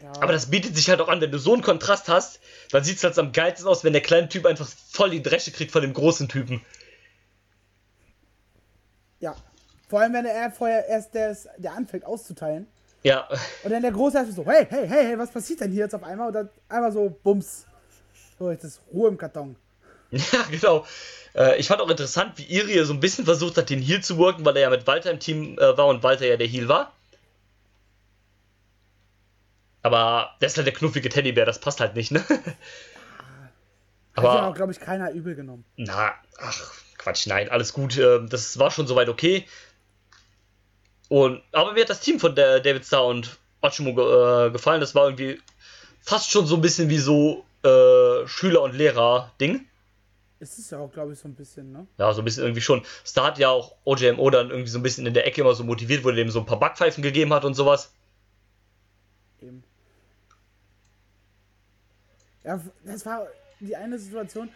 [0.00, 0.12] Ja.
[0.20, 2.38] Aber das bietet sich halt auch an, wenn du so einen Kontrast hast,
[2.70, 5.50] dann sieht es halt am geilsten aus, wenn der kleine Typ einfach voll die Dresche
[5.50, 6.60] kriegt von dem großen Typen.
[9.20, 9.34] Ja.
[9.88, 12.66] Vor allem, wenn er vorher erst der, der anfängt auszuteilen.
[13.02, 13.28] Ja,
[13.62, 16.02] Und dann der Große so, hey, hey, hey, hey, was passiert denn hier jetzt auf
[16.02, 16.28] einmal?
[16.28, 17.64] Und dann einmal so, bums.
[18.38, 19.56] So, jetzt ist Ruhe im Karton.
[20.10, 20.84] ja, genau.
[21.34, 24.18] Äh, ich fand auch interessant, wie Irie so ein bisschen versucht hat, den Heal zu
[24.18, 26.68] worken, weil er ja mit Walter im Team äh, war und Walter ja der Heal
[26.68, 26.92] war.
[29.82, 32.24] Aber der ist halt der knuffige Teddybär, das passt halt nicht, ne?
[34.18, 35.64] Hat ja Aber auch, glaube ich, keiner übel genommen.
[35.76, 37.96] Na, ach, Quatsch, nein, alles gut.
[37.98, 39.46] ähm, Das war schon soweit okay.
[41.08, 43.90] Und, aber mir hat das Team von der David Starr und Ochimo
[44.46, 44.80] äh, gefallen.
[44.80, 45.40] Das war irgendwie
[46.02, 49.64] fast schon so ein bisschen wie so äh, Schüler- und Lehrer-Ding.
[50.40, 51.86] Es ist ja auch, glaube ich, so ein bisschen, ne?
[51.96, 52.84] Ja, so ein bisschen irgendwie schon.
[53.04, 55.64] Star hat ja auch OJMO dann irgendwie so ein bisschen in der Ecke immer so
[55.64, 57.92] motiviert, wo er dem so ein paar Backpfeifen gegeben hat und sowas.
[59.42, 59.64] Eben.
[62.44, 63.26] Ja, das war
[63.60, 64.48] die eine Situation,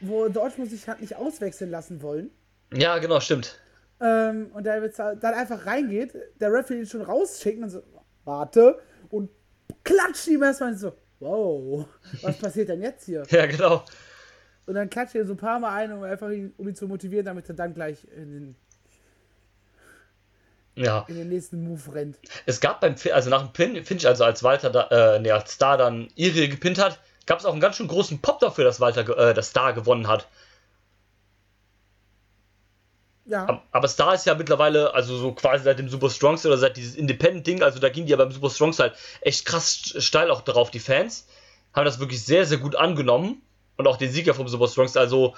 [0.00, 2.30] wo Dortmund sich hat nicht auswechseln lassen wollen.
[2.72, 3.58] Ja, genau, stimmt.
[4.00, 7.82] Ähm, und der dann einfach reingeht, der Referee ihn schon rausschickt und so,
[8.24, 8.78] warte,
[9.08, 9.30] und
[9.84, 11.86] klatscht ihm erstmal so, wow,
[12.22, 13.22] was passiert denn jetzt hier?
[13.30, 13.84] Ja, genau.
[14.66, 16.86] Und dann klatscht er so ein paar Mal ein, um einfach ihn, um ihn zu
[16.88, 18.56] motivieren, damit er dann gleich in den,
[20.74, 21.06] Ja.
[21.08, 22.18] in den nächsten Move rennt.
[22.44, 25.52] Es gab beim, also nach dem Pin, Finch, also als Walter, da, äh, nee, als
[25.52, 28.80] Star dann Iri gepinnt hat, gab es auch einen ganz schön großen Pop dafür, dass
[28.80, 30.26] Walter, äh, dass Star gewonnen hat.
[33.28, 36.56] Ja, Ab- Aber Star ist ja mittlerweile, also so quasi seit dem Super Strongs oder
[36.58, 40.00] seit dieses Independent-Ding, also da ging die ja beim Super Strongs halt echt krass st-
[40.00, 41.26] steil auch drauf, die Fans.
[41.74, 43.42] Haben das wirklich sehr, sehr gut angenommen.
[43.76, 44.96] Und auch den Sieger vom Super Strongs.
[44.96, 45.34] Also,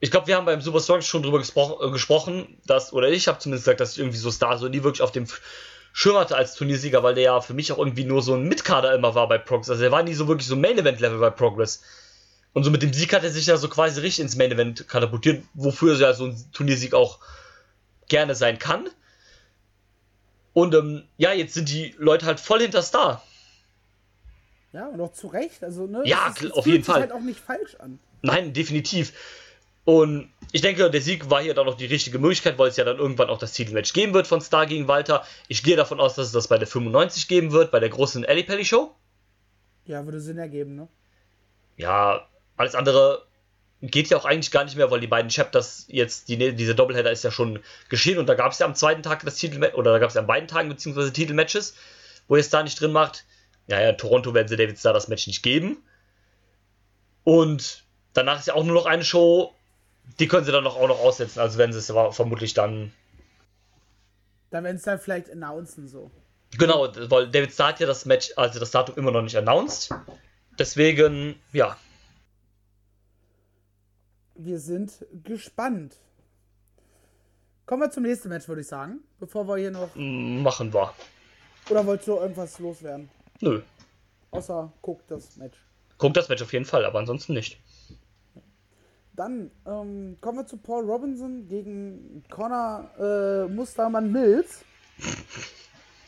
[0.00, 3.28] ich glaube, wir haben beim Super Strongs schon drüber gespro äh, gesprochen, dass, oder ich
[3.28, 5.26] habe zumindest gesagt, dass ich irgendwie so Star so nie wirklich auf dem
[6.04, 9.14] Hatte als Turniersieger, weil der ja für mich auch irgendwie nur so ein Mitkader immer
[9.14, 9.70] war bei Progress.
[9.70, 11.82] Also, er war nie so wirklich so Main-Event-Level bei Progress.
[12.52, 14.88] Und so mit dem Sieg hat er sich ja so quasi richtig ins Main Event
[14.88, 17.18] katapultiert, wofür ja so ein Turniersieg auch
[18.08, 18.88] gerne sein kann.
[20.54, 23.22] Und ähm, ja, jetzt sind die Leute halt voll hinter Star.
[24.72, 25.62] ja, und auch zu Recht.
[25.62, 26.02] Also, ne?
[26.04, 27.02] Ja, es es auf jeden sich Fall.
[27.02, 27.98] halt auch nicht falsch an.
[28.22, 29.12] Nein, definitiv.
[29.88, 32.84] Und ich denke, der Sieg war hier dann noch die richtige Möglichkeit, weil es ja
[32.84, 35.24] dann irgendwann auch das Titelmatch geben wird von Star gegen Walter.
[35.48, 38.26] Ich gehe davon aus, dass es das bei der 95 geben wird, bei der großen
[38.26, 38.94] Ali Pelli Show.
[39.86, 40.88] Ja, würde Sinn ergeben, ne?
[41.78, 42.28] Ja,
[42.58, 43.24] alles andere
[43.80, 47.10] geht ja auch eigentlich gar nicht mehr, weil die beiden Chapters jetzt, die, diese Doubleheader
[47.10, 49.92] ist ja schon geschehen und da gab es ja am zweiten Tag das Titelmatch, oder
[49.92, 51.74] da gab es ja an beiden Tagen beziehungsweise Titelmatches,
[52.26, 53.24] wo ihr es da nicht drin macht.
[53.68, 55.78] Ja, ja, in Toronto werden sie David Starr das Match nicht geben.
[57.24, 59.54] Und danach ist ja auch nur noch eine Show,
[60.18, 62.92] die können sie dann noch, auch noch aussetzen, also werden sie es aber vermutlich dann.
[64.50, 66.10] Dann werden sie dann vielleicht announcen so.
[66.56, 69.94] Genau, weil David Starr hat ja das Match, also das Datum immer noch nicht announced.
[70.58, 71.76] Deswegen, ja,
[74.38, 75.96] wir sind gespannt.
[77.66, 79.00] Kommen wir zum nächsten Match, würde ich sagen.
[79.18, 79.90] Bevor wir hier noch.
[79.94, 80.94] Machen wir.
[81.68, 83.10] Oder wolltest du irgendwas loswerden?
[83.40, 83.62] Nö.
[84.30, 85.58] Außer guck das Match.
[85.98, 87.60] Guck das Match auf jeden Fall, aber ansonsten nicht.
[89.18, 94.64] Dann ähm, kommen wir zu Paul Robinson gegen Connor äh, Mustermann Mills.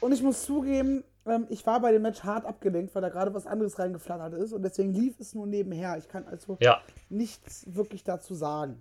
[0.00, 3.34] Und ich muss zugeben, ähm, ich war bei dem Match hart abgelenkt, weil da gerade
[3.34, 5.98] was anderes reingeflattert ist und deswegen lief es nur nebenher.
[5.98, 6.80] Ich kann also ja.
[7.08, 8.80] nichts wirklich dazu sagen.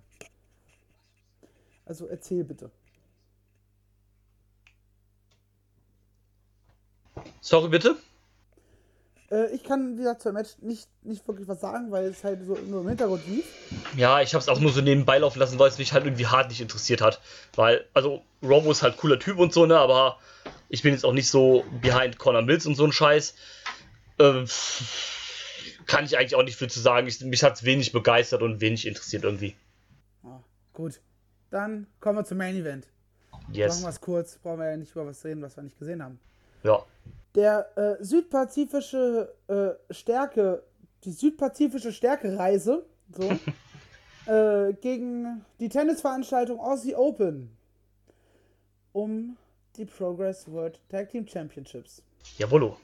[1.84, 2.70] Also erzähl bitte.
[7.40, 7.96] Sorry, bitte?
[9.30, 12.44] Äh, ich kann, wie gesagt, zum Match nicht, nicht wirklich was sagen, weil es halt
[12.44, 13.44] so nur im Hintergrund lief.
[13.96, 16.26] Ja, ich habe es auch nur so nebenbei laufen lassen, weil es mich halt irgendwie
[16.26, 17.20] hart nicht interessiert hat.
[17.54, 20.18] Weil, also, Robo ist halt cooler Typ und so, ne, aber
[20.68, 23.34] ich bin jetzt auch nicht so behind Connor Mills und so ein Scheiß.
[24.18, 24.46] Ähm,
[25.86, 27.06] kann ich eigentlich auch nicht viel zu sagen.
[27.06, 29.56] Ich, mich hat es wenig begeistert und wenig interessiert irgendwie.
[30.22, 30.40] Oh,
[30.72, 31.00] gut.
[31.50, 32.86] Dann kommen wir zum Main Event.
[33.52, 33.74] Yes.
[33.74, 34.38] Machen wir es kurz.
[34.38, 36.20] Brauchen wir ja nicht über was reden, was wir nicht gesehen haben.
[36.62, 36.84] Ja.
[37.34, 40.62] Der äh, südpazifische äh, Stärke,
[41.04, 42.84] die südpazifische Stärkereise,
[43.16, 43.30] so,
[44.32, 47.56] äh, gegen die Tennisveranstaltung Aussie Open
[48.92, 49.36] um
[49.76, 52.02] die Progress World Tag Team Championships.
[52.38, 52.76] Jawollo.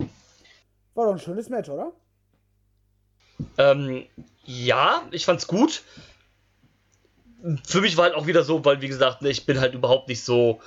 [0.95, 1.93] War doch ein schönes Match, oder?
[3.59, 4.07] Ähm,
[4.45, 5.83] ja, ich fand's gut.
[7.65, 10.09] Für mich war halt auch wieder so, weil wie gesagt, ne, ich bin halt überhaupt
[10.09, 10.61] nicht so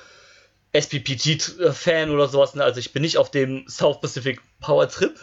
[0.74, 2.54] SPPT-Fan oder sowas.
[2.56, 2.64] Ne?
[2.64, 5.18] Also ich bin nicht auf dem South Pacific Power Trip.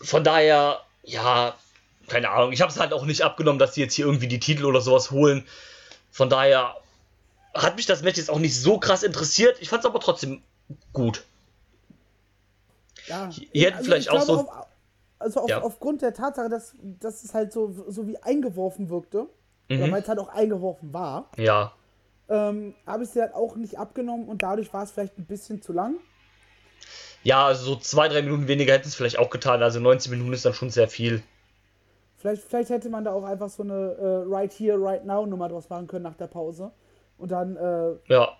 [0.00, 1.54] Von daher, ja,
[2.08, 2.52] keine Ahnung.
[2.52, 4.80] Ich habe es halt auch nicht abgenommen, dass sie jetzt hier irgendwie die Titel oder
[4.80, 5.46] sowas holen.
[6.10, 6.76] Von daher
[7.54, 9.56] hat mich das Match jetzt auch nicht so krass interessiert.
[9.60, 10.42] Ich fand es aber trotzdem
[10.92, 11.24] gut.
[13.06, 14.40] Ja, Ihr hättet also vielleicht ich auch so.
[14.40, 14.66] Auf,
[15.18, 15.62] also auf, Ja.
[15.62, 19.26] aufgrund der Tatsache, dass, dass es halt so, so wie eingeworfen wirkte,
[19.68, 19.90] Mhm.
[19.92, 21.72] weil es halt auch eingeworfen war, Ja,
[22.28, 25.62] ähm, habe ich sie halt auch nicht abgenommen und dadurch war es vielleicht ein bisschen
[25.62, 25.96] zu lang.
[27.22, 29.62] ja, also so zwei, drei Minuten weniger hätten es vielleicht auch getan.
[29.62, 31.22] Also 19 Minuten ist dann schon sehr viel.
[32.18, 35.48] Vielleicht, vielleicht hätte man da auch einfach so eine äh, Right Here, Right Now Nummer
[35.48, 36.72] draus machen können nach der Pause.
[37.18, 38.36] Und dann äh, Ja,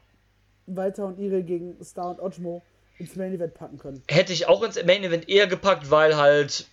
[0.66, 2.62] Walter und Ire gegen Star und Ojmo
[2.98, 4.02] ins Main Event packen können.
[4.08, 6.66] hätte ich auch ins Main Event eher gepackt, weil halt.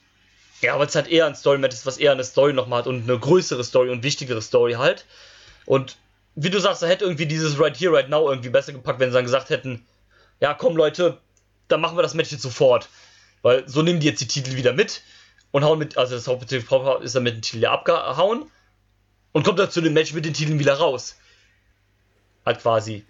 [0.62, 3.04] Ja, weil es halt eher ein Story-Match ist, was eher eine Story nochmal hat und
[3.04, 5.06] eine größere Story und wichtigere Story halt.
[5.66, 5.98] Und
[6.36, 9.10] wie du sagst, da hätte irgendwie dieses Right Here, Right Now irgendwie besser gepackt, wenn
[9.10, 9.86] sie dann gesagt hätten:
[10.40, 11.20] Ja, komm Leute,
[11.68, 12.90] dann machen wir das Match jetzt sofort.
[13.42, 15.02] Weil so nehmen die jetzt die Titel wieder mit
[15.52, 16.66] und hauen mit, also das Hauptbetrieb
[17.02, 18.50] ist dann mit dem Titel ja abgehauen
[19.34, 21.18] und kommt dann zu dem Match mit den Titeln wieder raus.
[22.46, 23.06] Halt quasi.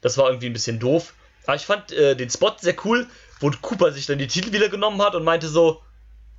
[0.00, 1.14] Das war irgendwie ein bisschen doof.
[1.46, 3.06] Aber ich fand äh, den Spot sehr cool,
[3.38, 5.82] wo Cooper sich dann die Titel wieder genommen hat und meinte so,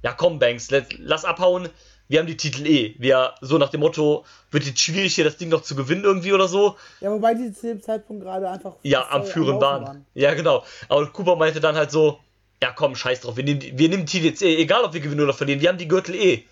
[0.04, 1.70] ja komm Banks, lass abhauen,
[2.12, 2.94] wir haben die Titel eh.
[3.00, 6.34] Wir, so nach dem Motto, wird jetzt schwierig hier das Ding noch zu gewinnen irgendwie
[6.34, 6.76] oder so.
[7.00, 10.06] Ja, wobei die zu dem Zeitpunkt gerade einfach Ja, am Führen waren.
[10.14, 10.66] Ja, genau.
[10.90, 12.20] Aber Cooper meinte dann halt so,
[12.62, 14.94] ja komm, scheiß drauf, wir nehmen, die- wir nehmen die Titel jetzt eh, egal ob
[14.94, 16.44] wir gewinnen oder verlieren, wir haben die Gürtel eh.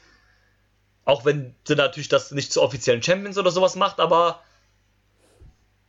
[1.04, 4.42] Auch wenn sie natürlich das nicht zu offiziellen Champions oder sowas macht, aber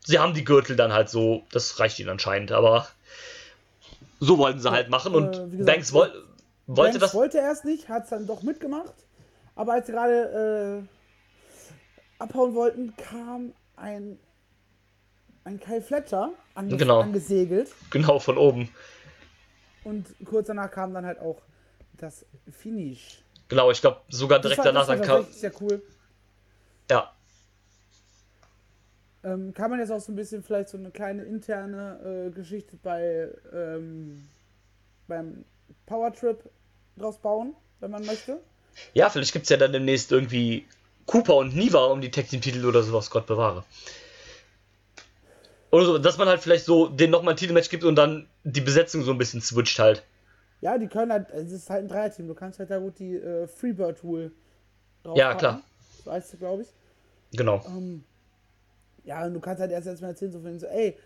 [0.04, 2.88] sie haben die Gürtel dann halt so, das reicht ihnen anscheinend, aber
[4.18, 6.08] so wollten sie halt machen und äh, gesagt, Banks woll,
[6.66, 7.14] wollte Banks das.
[7.14, 8.92] wollte erst nicht, hat es dann doch mitgemacht.
[9.57, 14.18] Aber als sie gerade äh, abhauen wollten, kam ein,
[15.44, 17.01] ein Kyle Fletcher ange Genau.
[17.01, 17.70] angesegelt.
[17.90, 18.68] Genau, von oben.
[19.84, 21.42] Und kurz danach kam dann halt auch
[21.96, 23.24] das Finish.
[23.48, 25.32] Genau, ich glaube sogar direkt war, danach das war dann kam.
[25.32, 25.82] sehr cool.
[26.90, 27.12] Ja,
[29.22, 32.78] Ähm, kann man jetzt auch so ein bisschen vielleicht so eine kleine interne äh, Geschichte
[32.82, 34.26] bei ähm,
[35.09, 35.44] beim
[35.84, 36.38] Power Trip
[36.96, 38.40] draus bauen, wenn man möchte.
[38.94, 40.66] Ja, vielleicht gibt es ja dann demnächst irgendwie
[41.06, 43.64] Cooper und Niva um die Tag Team Titel oder sowas, Gott bewahre.
[45.70, 48.60] Oder so, dass man halt vielleicht so den nochmal ein Titelmatch gibt und dann die
[48.60, 50.02] Besetzung so ein bisschen switcht halt.
[50.60, 53.16] Ja, die können halt, es ist halt ein Dreierteam, du kannst halt da gut die
[53.16, 54.32] äh, Freebird Rule
[55.02, 55.62] drauf Ja, klar.
[56.04, 56.68] So heißt es, glaube ich.
[57.32, 57.62] Genau.
[57.66, 58.04] Ähm,
[59.04, 60.96] ja, und du kannst halt erst jetzt mal erzählen, so von wegen so, ey,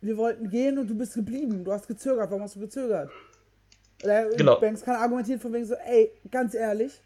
[0.00, 1.64] wir wollten gehen und du bist geblieben.
[1.64, 2.30] Du hast gezögert.
[2.30, 3.10] Warum hast du gezögert?
[4.04, 4.60] Oder Genau.
[4.60, 7.00] Banks kann argumentieren von wegen so, ey, ganz ehrlich,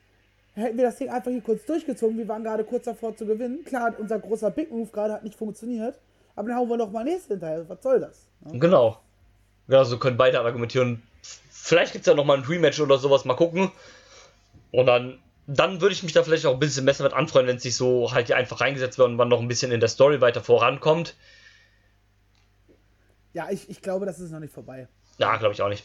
[0.54, 3.64] hätten wir das Ding einfach hier kurz durchgezogen, wir waren gerade kurz davor zu gewinnen.
[3.64, 5.98] Klar, unser großer Big Move gerade hat nicht funktioniert,
[6.36, 7.68] aber dann hauen wir noch mal nächste hinterher.
[7.68, 8.28] Was soll das?
[8.44, 8.58] Ja?
[8.58, 9.00] Genau.
[9.68, 11.02] Ja, so können beide argumentieren.
[11.50, 13.70] Vielleicht gibt es ja nochmal ein Rematch oder sowas, mal gucken.
[14.72, 17.56] Und dann, dann würde ich mich da vielleicht auch ein bisschen besser mit anfreuen, wenn
[17.56, 19.88] es sich so halt hier einfach reingesetzt wird und man noch ein bisschen in der
[19.88, 21.14] Story weiter vorankommt.
[23.32, 24.88] Ja, ich, ich glaube, das ist noch nicht vorbei.
[25.18, 25.84] Ja, glaube ich auch nicht.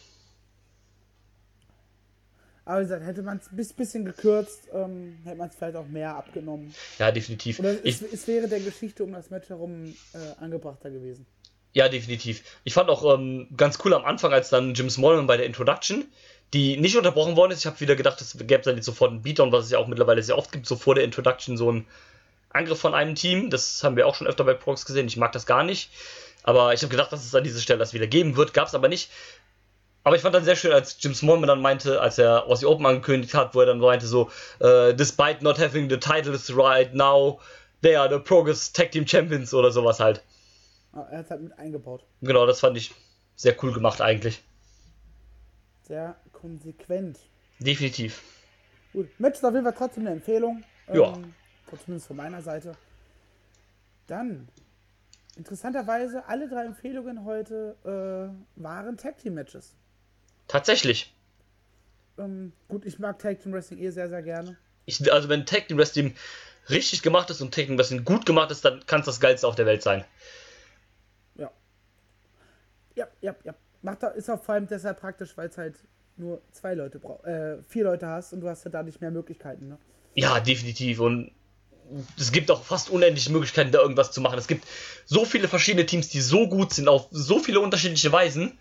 [2.67, 5.87] Aber wie gesagt, hätte man es ein bisschen gekürzt, ähm, hätte man es vielleicht auch
[5.87, 6.73] mehr abgenommen.
[6.99, 7.59] Ja, definitiv.
[7.59, 11.25] Oder Ich, es, es wäre der Geschichte um das Match herum äh, angebrachter gewesen.
[11.71, 12.43] ja, definitiv.
[12.65, 16.05] Ich fand auch ähm, ganz cool am Anfang, als dann Jim Smallman bei der Introduction,
[16.53, 17.59] die nicht unterbrochen worden ist.
[17.59, 19.87] Ich habe wieder gedacht, es gäbe dann jetzt sofort einen Beatdown, was es ja auch
[19.87, 21.87] mittlerweile sehr oft gibt, so vor der Introduction so ein
[22.49, 23.49] Angriff von einem Team.
[23.49, 25.07] Das haben wir auch schon öfter bei Prox gesehen.
[25.07, 25.89] Ich mag das gar nicht.
[26.43, 28.53] Aber ich habe gedacht, dass es an dieser Stelle das wieder geben wird.
[28.53, 29.09] Gab es aber nicht.
[30.07, 32.85] Aber ich fand dann sehr schön, als Jim Smallman dann meinte, als er Aussie Open
[32.85, 34.31] angekündigt hat, wo er dann meinte so,
[34.61, 37.41] äh, despite not having the titles right now,
[37.81, 40.23] they are the Progress Tag Team Champions oder sowas halt.
[40.93, 42.05] Aber er hat es halt mit eingebaut.
[42.21, 42.93] Genau, das fand ich
[43.35, 44.41] sehr cool gemacht eigentlich.
[45.83, 47.19] Sehr konsequent.
[47.59, 48.23] Definitiv.
[48.93, 50.63] Gut, Match ist auf jeden Fall trotzdem eine Empfehlung.
[50.93, 51.15] Ja.
[51.15, 51.33] Ähm,
[51.83, 52.77] zumindest von meiner Seite.
[54.07, 54.47] Dann,
[55.35, 59.75] interessanterweise, alle drei Empfehlungen heute äh, waren Tag Team Matches.
[60.47, 61.13] Tatsächlich.
[62.17, 64.57] Ähm, gut, ich mag Tag Team Wrestling eh sehr, sehr gerne.
[64.85, 66.15] Ich, also wenn Tag Team Wrestling
[66.69, 69.47] richtig gemacht ist und Tag Team Wrestling gut gemacht ist, dann kann es das geilste
[69.47, 70.03] auf der Welt sein.
[71.35, 71.51] Ja.
[72.95, 73.53] Ja, ja, ja.
[73.81, 75.75] Macht da, ist auch vor allem deshalb praktisch, weil es halt
[76.17, 79.11] nur zwei Leute braucht, äh, vier Leute hast und du hast ja da nicht mehr
[79.11, 79.77] Möglichkeiten, ne?
[80.15, 80.99] Ja, definitiv.
[80.99, 81.31] Und
[82.17, 84.39] es gibt auch fast unendliche Möglichkeiten, da irgendwas zu machen.
[84.39, 84.65] Es gibt
[85.05, 88.57] so viele verschiedene Teams, die so gut sind, auf so viele unterschiedliche Weisen.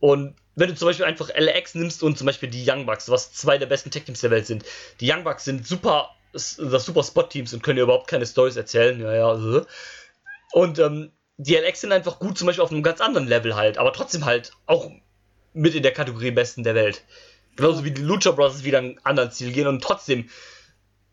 [0.00, 3.32] Und wenn du zum Beispiel einfach LAX nimmst und zum Beispiel die Young Bucks, was
[3.32, 4.64] zwei der besten Tech-Teams der Welt sind.
[5.00, 9.00] Die Young Bucks sind super, das super Spot-Teams und können dir überhaupt keine Stories erzählen.
[9.00, 9.58] Ja, ja.
[9.58, 9.64] äh.
[10.52, 13.78] Und ähm, die LX sind einfach gut, zum Beispiel auf einem ganz anderen Level halt,
[13.78, 14.90] aber trotzdem halt auch
[15.54, 17.02] mit in der Kategorie Besten der Welt.
[17.56, 20.28] Genauso wie die Lucha Brothers wieder einen anderen Ziel gehen und trotzdem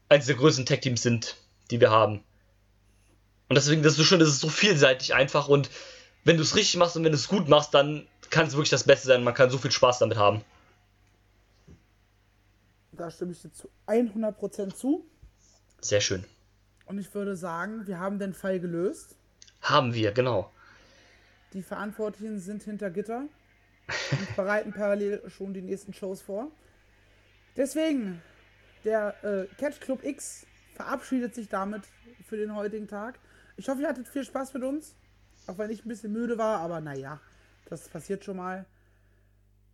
[0.10, 1.38] eines der größten Tech-Teams sind,
[1.72, 2.24] die wir haben.
[3.50, 5.70] Und deswegen, das ist so schön, das ist so vielseitig einfach und
[6.28, 8.70] wenn du es richtig machst und wenn du es gut machst, dann kann es wirklich
[8.70, 9.24] das Beste sein.
[9.24, 10.44] Man kann so viel Spaß damit haben.
[12.92, 15.06] Da stimme ich dir zu 100% zu.
[15.80, 16.26] Sehr schön.
[16.86, 19.16] Und ich würde sagen, wir haben den Fall gelöst.
[19.62, 20.52] Haben wir, genau.
[21.54, 23.24] Die Verantwortlichen sind hinter Gitter
[24.12, 26.52] und bereiten parallel schon die nächsten Shows vor.
[27.56, 28.22] Deswegen,
[28.84, 31.84] der äh, Catch Club X verabschiedet sich damit
[32.28, 33.18] für den heutigen Tag.
[33.56, 34.94] Ich hoffe, ihr hattet viel Spaß mit uns.
[35.48, 37.20] Auch wenn ich ein bisschen müde war, aber naja,
[37.70, 38.66] das passiert schon mal.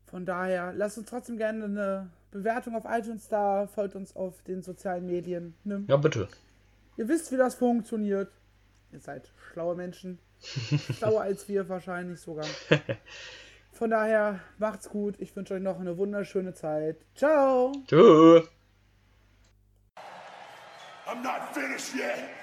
[0.05, 4.61] Von daher, lasst uns trotzdem gerne eine Bewertung auf iTunes da, folgt uns auf den
[4.61, 5.55] sozialen Medien.
[5.63, 5.83] Ne?
[5.87, 6.27] Ja, bitte.
[6.97, 8.31] Ihr wisst, wie das funktioniert.
[8.91, 10.19] Ihr seid schlaue Menschen.
[10.97, 12.45] Schlauer als wir wahrscheinlich sogar.
[13.71, 15.15] Von daher, macht's gut.
[15.19, 16.97] Ich wünsche euch noch eine wunderschöne Zeit.
[17.15, 17.71] Ciao!
[17.87, 18.43] Tschö.
[21.07, 22.42] I'm not finished yet.